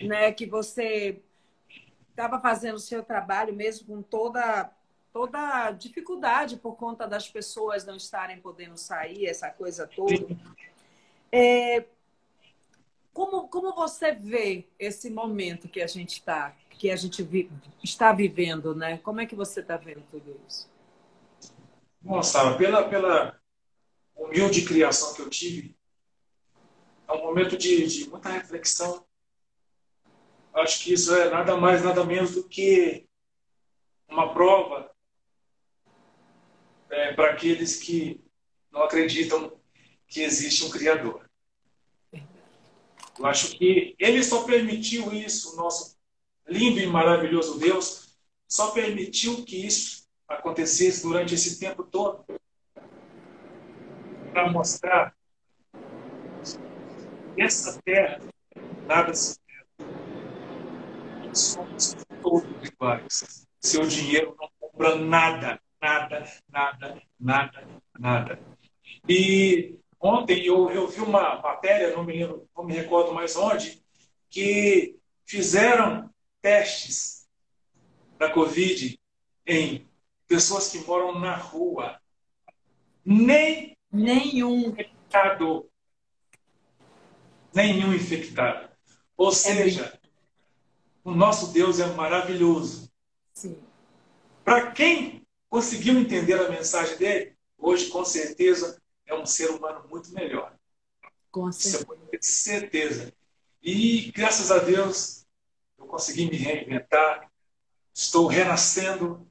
[0.00, 0.32] né?
[0.32, 1.20] Que você
[2.10, 4.70] estava fazendo o seu trabalho mesmo com toda
[5.12, 10.26] toda dificuldade por conta das pessoas não estarem podendo sair, essa coisa toda.
[11.30, 11.84] É,
[13.12, 17.50] como, como você vê esse momento que a gente está que a gente vi,
[17.82, 18.98] está vivendo, né?
[18.98, 20.70] Como é que você está vendo tudo isso?
[22.00, 23.38] Bom, Sara, pela, pela
[24.16, 25.76] humilde criação que eu tive,
[27.08, 29.04] é um momento de, de muita reflexão.
[30.54, 33.06] Acho que isso é nada mais, nada menos do que
[34.08, 34.90] uma prova
[36.90, 38.22] é, para aqueles que
[38.70, 39.58] não acreditam
[40.06, 41.30] que existe um Criador.
[43.18, 45.96] Eu acho que ele só permitiu isso, nosso
[46.46, 48.16] lindo e maravilhoso Deus,
[48.48, 52.24] só permitiu que isso acontecesse durante esse tempo todo
[54.32, 55.14] para mostrar
[57.34, 58.20] que essa terra
[58.86, 59.92] nada se perde.
[61.32, 63.46] Somos todos iguais.
[63.60, 67.66] Seu dinheiro não compra nada, nada, nada, nada,
[67.98, 68.38] nada.
[69.08, 73.82] E ontem eu, eu vi uma matéria, não me, lembro, não me recordo mais onde,
[74.28, 76.11] que fizeram
[76.42, 77.28] testes
[78.18, 78.98] da Covid
[79.46, 79.88] em
[80.26, 82.00] pessoas que moram na rua.
[83.04, 85.70] Nem nenhum infectado.
[87.54, 88.68] Nenhum infectado.
[89.16, 90.12] Ou é seja, bem...
[91.04, 92.90] o nosso Deus é maravilhoso.
[94.44, 100.12] Para quem conseguiu entender a mensagem dele, hoje com certeza é um ser humano muito
[100.12, 100.56] melhor.
[101.30, 101.86] Com certeza.
[102.12, 103.14] Isso é certeza.
[103.62, 105.21] E graças a Deus
[105.82, 107.30] eu consegui me reinventar,
[107.92, 109.26] estou renascendo.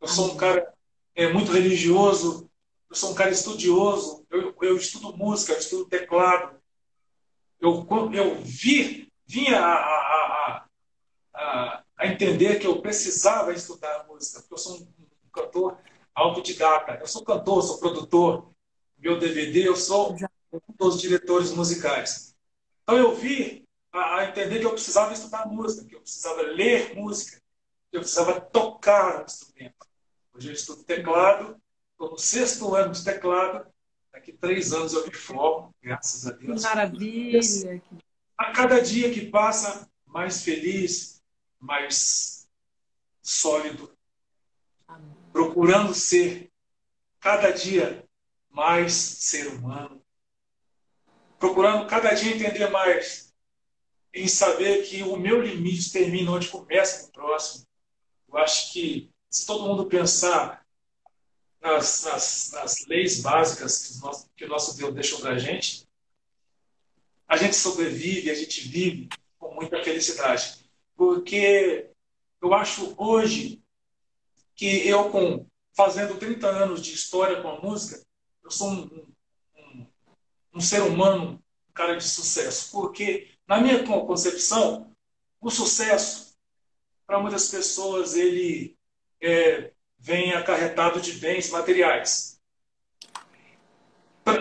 [0.00, 0.72] Eu sou um cara
[1.14, 2.50] é, muito religioso,
[2.90, 6.58] eu sou um cara estudioso, eu, eu estudo música, eu estudo teclado.
[7.60, 10.66] Eu, eu vi, vinha a, a,
[11.34, 14.88] a, a, entender que eu precisava estudar música, porque eu sou um,
[15.32, 15.78] cantor
[16.14, 16.98] autodidata.
[17.00, 18.50] Eu sou cantor, sou produtor.
[18.96, 20.14] Meu DVD, eu sou
[20.52, 22.34] um dos diretores musicais.
[22.82, 27.40] Então eu vi a, entender que eu precisava estudar música, que eu precisava ler música,
[27.90, 29.86] que eu precisava tocar um instrumento.
[30.34, 31.60] Hoje eu estudo teclado,
[31.92, 33.66] estou no sexto ano de teclado,
[34.12, 36.62] daqui três anos eu me formo, graças a Deus.
[36.62, 37.40] Maravilha!
[38.36, 41.22] A cada dia que passa, mais feliz,
[41.58, 42.48] mais
[43.20, 43.92] sólido,
[44.86, 45.14] Amém.
[45.32, 46.50] procurando ser
[47.20, 48.04] cada dia
[48.50, 50.02] mais ser humano,
[51.38, 53.27] procurando cada dia entender mais
[54.12, 57.66] em saber que o meu limite termina onde começa o próximo.
[58.28, 60.66] Eu acho que se todo mundo pensar
[61.60, 65.38] nas, nas, nas leis básicas que o, nosso, que o nosso Deus deixou para a
[65.38, 65.86] gente,
[67.26, 70.68] a gente sobrevive, a gente vive com muita felicidade.
[70.96, 71.90] Porque
[72.40, 73.62] eu acho hoje
[74.54, 75.46] que eu, com
[75.76, 78.02] fazendo 30 anos de história com a música,
[78.42, 79.06] eu sou um,
[79.56, 79.86] um,
[80.54, 82.72] um ser humano, um cara de sucesso.
[82.72, 84.94] Porque, na minha concepção,
[85.40, 86.36] o sucesso,
[87.06, 88.76] para muitas pessoas, ele
[89.22, 92.38] é, vem acarretado de bens materiais.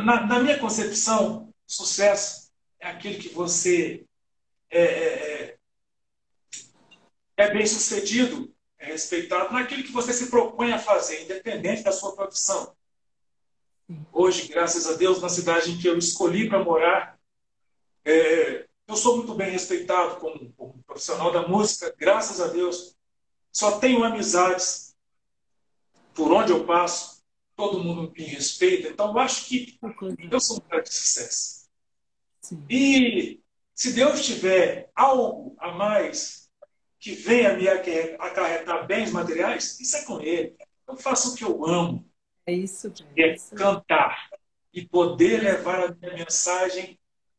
[0.03, 4.05] Na, na minha concepção, sucesso é aquele que você
[4.69, 5.57] é, é, é,
[7.37, 12.13] é bem sucedido, é respeitado naquilo que você se propõe a fazer, independente da sua
[12.13, 12.75] profissão.
[14.11, 17.17] Hoje, graças a Deus, na cidade em que eu escolhi para morar,
[18.03, 22.95] é, eu sou muito bem respeitado como, como, profissional da música, graças a Deus.
[23.51, 24.95] Só tenho amizades
[26.13, 27.23] por onde eu passo,
[27.55, 28.87] todo mundo me respeita.
[28.87, 29.77] Então, eu acho que
[30.31, 31.67] eu sou um cara de sucesso.
[32.41, 32.65] Sim.
[32.69, 33.41] E
[33.73, 36.49] se Deus tiver algo a mais
[36.99, 40.55] que venha me acarretar bens materiais, isso é com Ele.
[40.87, 42.09] Eu faço o que eu amo.
[42.45, 42.89] É isso.
[42.91, 44.29] Que é cantar
[44.73, 46.97] e poder levar a minha mensagem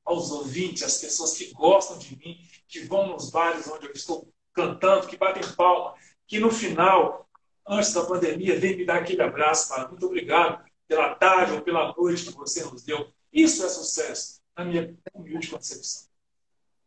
[0.09, 4.29] aos ouvintes, às pessoas que gostam de mim, que vão nos bares onde eu estou
[4.53, 5.95] cantando, que batem palma,
[6.27, 7.29] que no final
[7.69, 11.95] antes da pandemia, vem me dar aquele abraço, para Muito obrigado pela tarde ou pela
[11.97, 13.13] noite que você nos deu.
[13.31, 16.09] Isso é sucesso, na minha humilde concepção.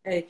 [0.04, 0.26] É.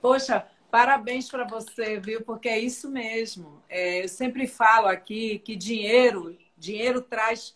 [0.00, 2.22] Poxa, parabéns para você, viu?
[2.22, 3.62] Porque é isso mesmo.
[3.68, 7.54] É, eu sempre falo aqui que dinheiro, dinheiro traz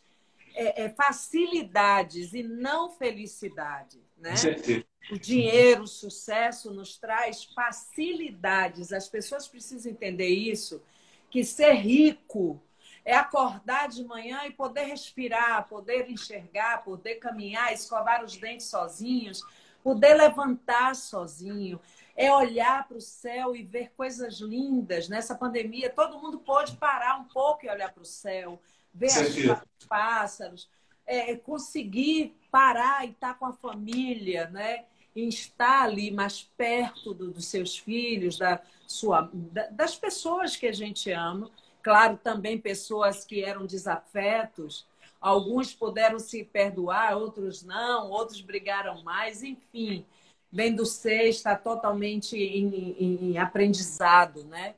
[0.55, 4.31] é, é facilidades e não felicidade, né?
[4.31, 4.85] Com certeza.
[5.11, 8.93] O dinheiro, o sucesso nos traz facilidades.
[8.93, 10.83] As pessoas precisam entender isso
[11.31, 12.61] que ser rico
[13.05, 19.45] é acordar de manhã e poder respirar, poder enxergar, poder caminhar, escovar os dentes sozinhos,
[19.83, 21.81] poder levantar sozinho,
[22.17, 25.09] é olhar para o céu e ver coisas lindas.
[25.09, 28.61] Nessa pandemia, todo mundo pôde parar um pouco e olhar para o céu,
[28.93, 30.69] ver os pássaros,
[31.07, 34.85] é, conseguir parar e estar com a família, né?
[35.17, 40.67] em estar ali mais perto do, dos seus filhos, da sua, da, das pessoas que
[40.67, 41.51] a gente ama.
[41.83, 44.87] Claro, também pessoas que eram desafetos.
[45.19, 50.05] Alguns puderam se perdoar, outros não, outros brigaram mais, enfim.
[50.53, 54.75] Vendo ser está totalmente em, em, em aprendizado, né?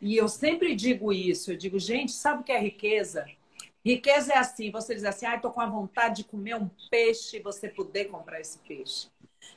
[0.00, 3.26] E eu sempre digo isso, eu digo, gente, sabe o que é riqueza?
[3.84, 7.38] Riqueza é assim, você diz assim, ah, estou com a vontade de comer um peixe
[7.38, 9.08] e você poder comprar esse peixe.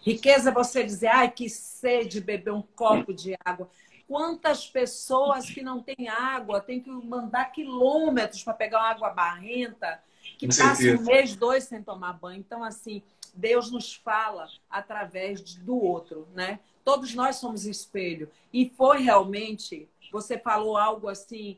[0.02, 3.70] Riqueza é você dizer, ai, que sede beber um copo de água.
[4.08, 10.02] Quantas pessoas que não têm água, têm que mandar quilômetros para pegar uma água barrenta,
[10.38, 12.40] que passam um mês, dois sem tomar banho.
[12.40, 13.02] Então, assim,
[13.34, 16.60] Deus nos fala através do outro, né?
[16.84, 18.30] Todos nós somos espelho.
[18.52, 21.58] E foi realmente, você falou algo assim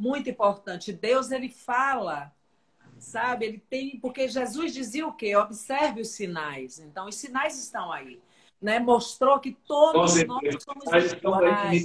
[0.00, 0.92] muito importante.
[0.92, 2.32] Deus, ele fala
[3.00, 3.46] sabe?
[3.46, 5.34] Ele tem, porque Jesus dizia o quê?
[5.34, 6.78] Observe os sinais.
[6.78, 8.20] Então, os sinais estão aí,
[8.60, 8.78] né?
[8.78, 11.84] Mostrou que todos nós somos iguais.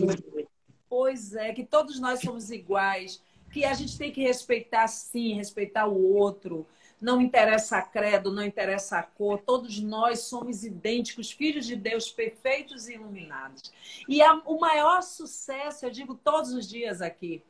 [0.87, 5.87] Pois é, que todos nós somos iguais, que a gente tem que respeitar sim, respeitar
[5.87, 6.65] o outro.
[7.01, 12.09] Não interessa a credo, não interessa a cor, todos nós somos idênticos, filhos de Deus
[12.09, 13.71] perfeitos e iluminados.
[14.07, 17.43] E a, o maior sucesso, eu digo todos os dias aqui,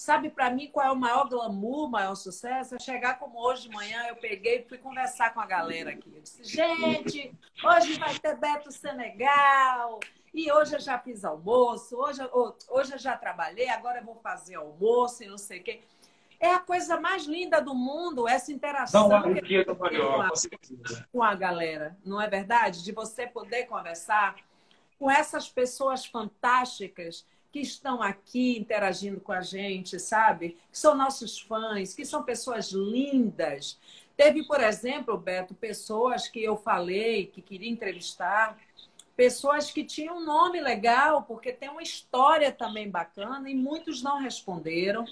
[0.00, 2.74] Sabe para mim qual é o maior glamour, o maior sucesso?
[2.74, 6.10] É chegar como hoje de manhã, eu peguei e fui conversar com a galera aqui.
[6.16, 7.30] Eu disse, gente,
[7.62, 10.00] hoje vai ter Beto Senegal.
[10.32, 12.18] E hoje eu já fiz almoço, hoje,
[12.70, 15.82] hoje eu já trabalhei, agora eu vou fazer almoço e não sei o quê.
[16.40, 21.94] É a coisa mais linda do mundo, essa interação não, maior, com, com a galera,
[22.02, 22.82] não é verdade?
[22.82, 24.34] De você poder conversar
[24.98, 30.56] com essas pessoas fantásticas que estão aqui interagindo com a gente, sabe?
[30.70, 33.78] Que são nossos fãs, que são pessoas lindas.
[34.16, 38.58] Teve, por exemplo, Beto, pessoas que eu falei que queria entrevistar,
[39.16, 44.18] pessoas que tinham um nome legal, porque tem uma história também bacana, e muitos não
[44.18, 45.04] responderam,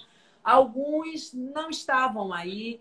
[0.43, 2.79] alguns não estavam aí,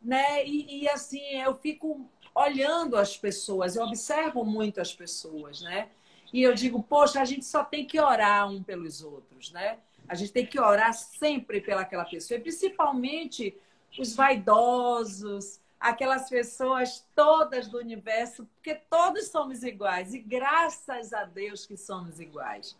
[0.00, 0.46] né?
[0.46, 5.88] E, e assim, eu fico olhando as pessoas, eu observo muito as pessoas, né?
[6.32, 9.78] E eu digo, poxa, a gente só tem que orar um pelos outros, né?
[10.08, 13.56] A gente tem que orar sempre pelaquela pessoa, e principalmente
[13.98, 21.64] os vaidosos, aquelas pessoas todas do universo, porque todos somos iguais e graças a Deus
[21.64, 22.76] que somos iguais,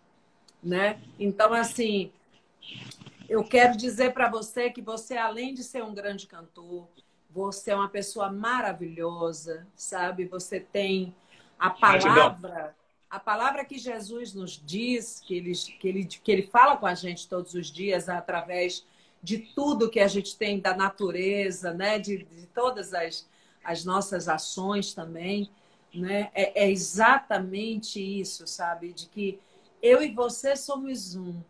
[0.62, 1.00] né?
[1.18, 2.12] Então assim,
[3.28, 6.86] eu quero dizer para você que você além de ser um grande cantor,
[7.30, 10.24] você é uma pessoa maravilhosa, sabe?
[10.26, 11.14] Você tem
[11.58, 12.74] a palavra,
[13.10, 16.94] a palavra que Jesus nos diz, que ele, que ele, que ele fala com a
[16.94, 18.86] gente todos os dias através
[19.20, 21.98] de tudo que a gente tem da natureza, né?
[21.98, 23.28] de, de todas as,
[23.64, 25.50] as nossas ações também.
[25.92, 26.30] Né?
[26.32, 28.92] É, é exatamente isso, sabe?
[28.92, 29.40] De que
[29.82, 31.42] eu e você somos um.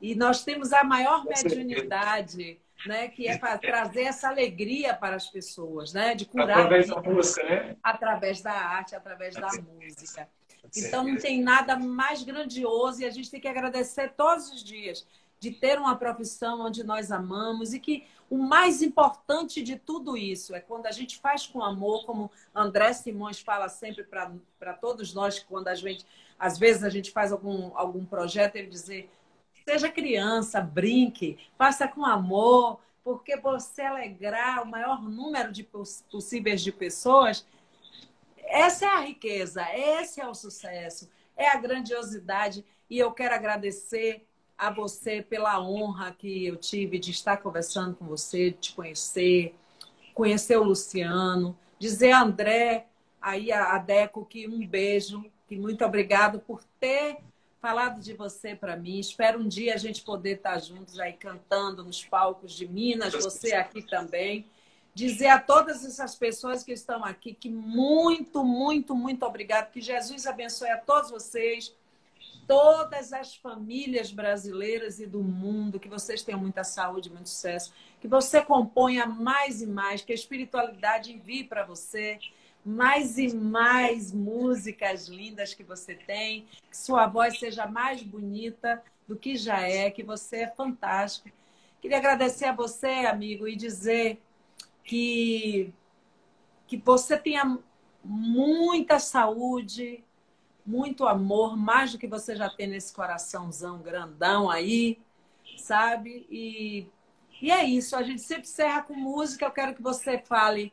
[0.00, 3.08] E nós temos a maior mediunidade, né?
[3.08, 6.14] Que é para trazer essa alegria para as pessoas, né?
[6.14, 6.60] De curar.
[6.60, 7.76] Através da música, né?
[7.82, 10.28] Através da arte, através da música.
[10.76, 15.06] Então não tem nada mais grandioso e a gente tem que agradecer todos os dias
[15.40, 20.54] de ter uma profissão onde nós amamos e que o mais importante de tudo isso
[20.54, 25.38] é quando a gente faz com amor, como André Simões fala sempre para todos nós,
[25.38, 26.04] quando a gente,
[26.38, 29.10] às vezes a gente faz algum, algum projeto, ele dizer,
[29.64, 35.62] seja criança, brinque, faça com amor, porque você alegrar o maior número de
[36.10, 37.46] possíveis de pessoas,
[38.48, 42.64] essa é a riqueza, esse é o sucesso, é a grandiosidade.
[42.90, 44.26] E eu quero agradecer
[44.56, 49.54] a você pela honra que eu tive de estar conversando com você, de te conhecer,
[50.14, 52.86] conhecer o Luciano, dizer a André,
[53.20, 57.18] aí a Deco, que um beijo, que muito obrigado por ter
[57.60, 58.98] falado de você para mim.
[58.98, 63.54] Espero um dia a gente poder estar juntos aí cantando nos palcos de Minas, você
[63.54, 64.46] aqui também.
[64.98, 69.70] Dizer a todas essas pessoas que estão aqui que muito, muito, muito obrigado.
[69.70, 71.72] Que Jesus abençoe a todos vocês
[72.48, 78.08] todas as famílias brasileiras e do mundo, que vocês tenham muita saúde, muito sucesso, que
[78.08, 82.18] você componha mais e mais, que a espiritualidade envie para você
[82.64, 89.14] mais e mais músicas lindas que você tem, que sua voz seja mais bonita do
[89.14, 91.30] que já é, que você é fantástico.
[91.80, 94.20] Queria agradecer a você, amigo, e dizer
[94.88, 95.72] que
[96.66, 97.58] que você tenha
[98.04, 100.04] muita saúde,
[100.64, 104.98] muito amor, mais do que você já tem nesse coraçãozão grandão aí,
[105.56, 106.26] sabe?
[106.30, 106.86] E,
[107.40, 109.46] e é isso, a gente sempre encerra com música.
[109.46, 110.72] Eu quero que você fale,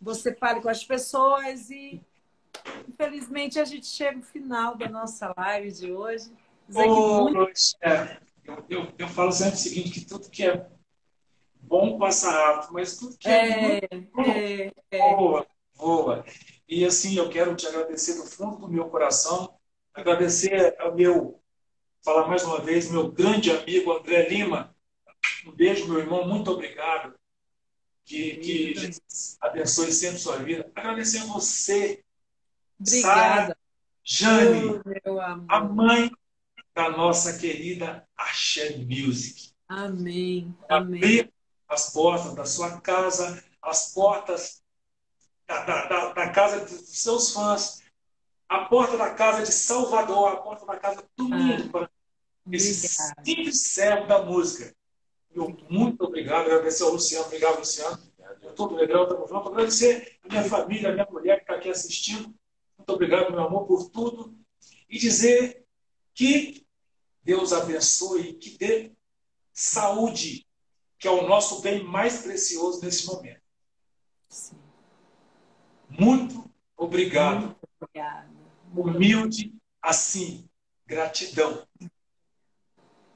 [0.00, 2.00] você fale com as pessoas e
[2.88, 6.30] infelizmente a gente chega no final da nossa live de hoje.
[6.72, 7.52] Oh, muito...
[7.82, 10.68] é, eu, eu, eu, falo sempre o seguinte, que tudo que é
[11.68, 13.80] bom passa rápido, mas tudo que é, é,
[14.18, 14.98] é, é.
[15.16, 16.24] voa, voa.
[16.68, 19.58] E assim, eu quero te agradecer do fundo do meu coração,
[19.94, 21.40] agradecer ao meu,
[22.04, 24.74] falar mais uma vez, meu grande amigo André Lima.
[25.46, 27.14] Um beijo, meu irmão, muito obrigado.
[28.04, 30.70] Que, que Jesus abençoe sempre sua vida.
[30.74, 32.02] Agradecer a você,
[32.80, 33.56] Obrigada.
[34.04, 36.10] Jane, oh, a mãe
[36.74, 39.52] da nossa querida Axé Music.
[39.68, 40.56] Amém.
[40.68, 41.28] Amém.
[41.68, 44.62] As portas da sua casa, as portas
[45.46, 47.82] da, da, da, casa dos seus fãs,
[48.48, 51.90] a porta da casa de Salvador, a porta da casa do ah, mundo, para
[52.50, 54.74] esse simples servo da música.
[55.30, 57.98] Eu, muito obrigado, agradecer ao Luciano, obrigado, Luciano.
[58.56, 59.52] Tudo legal, estamos juntos.
[59.52, 62.34] Agradecer a minha família, a minha mulher que está aqui assistindo.
[62.76, 64.36] Muito obrigado, meu amor, por tudo.
[64.88, 65.64] E dizer
[66.14, 66.66] que
[67.22, 68.92] Deus abençoe e que dê
[69.52, 70.46] saúde,
[70.98, 73.40] que é o nosso bem mais precioso nesse momento.
[74.28, 74.58] Sim.
[75.88, 77.42] Muito obrigado.
[77.42, 78.28] Muito obrigada.
[78.74, 80.48] Humilde assim.
[80.86, 81.66] Gratidão.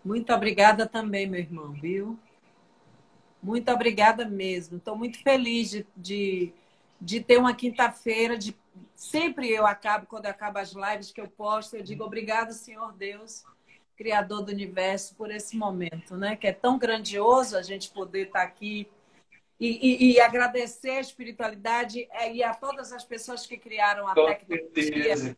[0.05, 2.19] Muito obrigada também, meu irmão, viu?
[3.43, 4.77] Muito obrigada mesmo.
[4.77, 6.53] Estou muito feliz de, de,
[7.01, 8.37] de ter uma quinta-feira.
[8.37, 8.57] De...
[8.95, 13.45] Sempre eu acabo, quando acaba as lives que eu posto, eu digo obrigado, Senhor Deus,
[13.97, 16.37] Criador do Universo, por esse momento, né?
[16.37, 18.89] Que é tão grandioso a gente poder estar aqui
[19.61, 24.15] e, e, e, agradecer a espiritualidade é, e a todas as pessoas que criaram a
[24.15, 25.17] com tecnologia.
[25.17, 25.37] Certeza,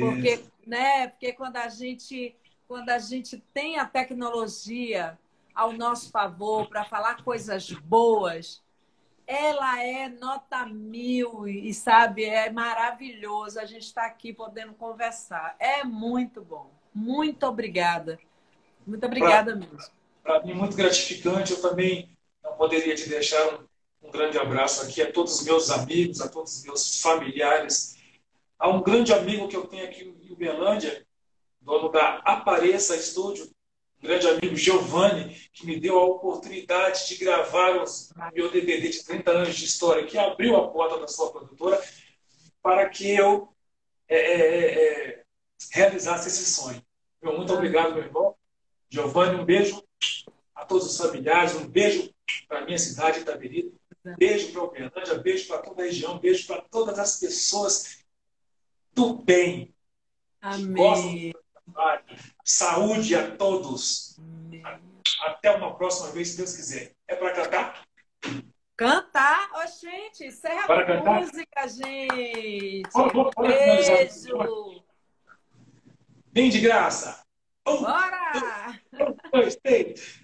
[0.00, 2.34] porque, né, porque quando a gente
[2.66, 5.18] quando a gente tem a tecnologia
[5.54, 8.62] ao nosso favor para falar coisas boas,
[9.28, 13.60] ela é nota mil e sabe é maravilhoso.
[13.60, 15.54] A gente está aqui podendo conversar.
[15.60, 16.70] É muito bom.
[16.94, 18.18] Muito obrigada.
[18.86, 19.92] Muito obrigada pra, mesmo.
[20.22, 21.52] Para mim muito gratificante.
[21.52, 22.08] Eu também
[22.42, 26.28] não poderia te deixar um, um grande abraço aqui a todos os meus amigos, a
[26.28, 27.98] todos os meus familiares.
[28.58, 31.06] Há um grande amigo que eu tenho aqui em Uberlândia,
[31.60, 33.50] dono da Apareça Estúdio,
[34.00, 37.84] grande amigo Giovanni, que me deu a oportunidade de gravar o
[38.32, 41.82] meu DVD de 30 anos de história, que abriu a porta da sua produtora
[42.62, 43.52] para que eu
[44.08, 45.22] é, é, é, é
[45.72, 46.82] realizasse esse sonho.
[47.22, 48.34] Meu, muito obrigado, meu irmão.
[48.88, 49.82] Giovanni, um beijo
[50.54, 52.12] a todos os familiares, um beijo
[52.46, 53.78] para a minha cidade, Itabirito,
[54.16, 58.04] beijo para o Uberlândia, beijo para toda a região, beijo para todas as pessoas
[58.94, 59.74] do bem.
[60.40, 61.32] Amém.
[62.44, 64.18] Saúde a todos.
[65.22, 66.92] Até uma próxima vez, se Deus quiser.
[67.06, 67.84] É para cantar?
[68.76, 69.50] Cantar?
[69.52, 71.20] Ô, oh, gente, encerra para a cantar?
[71.20, 72.88] música, gente.
[72.94, 74.84] Oh, oh, Beijo.
[76.32, 77.24] Vem de graça.
[77.64, 78.80] Bora!
[78.94, 80.22] Um, dois, três.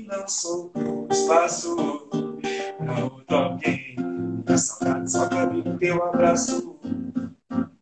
[0.00, 0.72] Que não sou
[1.10, 2.08] espaço
[2.78, 3.96] pra outro alguém.
[4.46, 6.78] A saudade só cabe no teu abraço.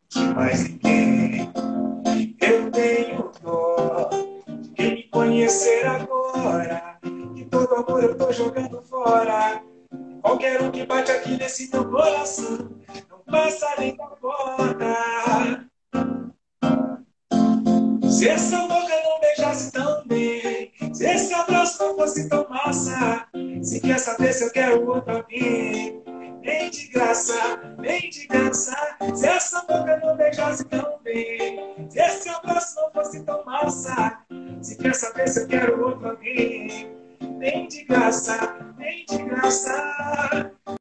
[0.09, 1.51] De mais ninguém.
[2.41, 4.11] Eu tenho dó
[4.61, 6.99] de quem me conhecer agora.
[7.35, 9.63] Que todo amor eu tô jogando fora.
[10.23, 12.71] Qualquer um que bate aqui nesse meu coração
[13.09, 15.69] não passa nem da porta.
[18.11, 20.48] Se essa boca não beijasse tão bem,
[20.99, 23.25] se esse abraço não fosse tão massa,
[23.63, 26.03] se quer saber se eu quero outro alguém,
[26.43, 27.35] nem de graça,
[27.79, 28.75] nem de graça.
[29.15, 34.19] Se essa boca não beijasse tão bem, se esse abraço não fosse tão massa,
[34.61, 36.91] se quer saber se eu quero outro alguém,
[37.21, 40.51] nem de graça, nem de graça.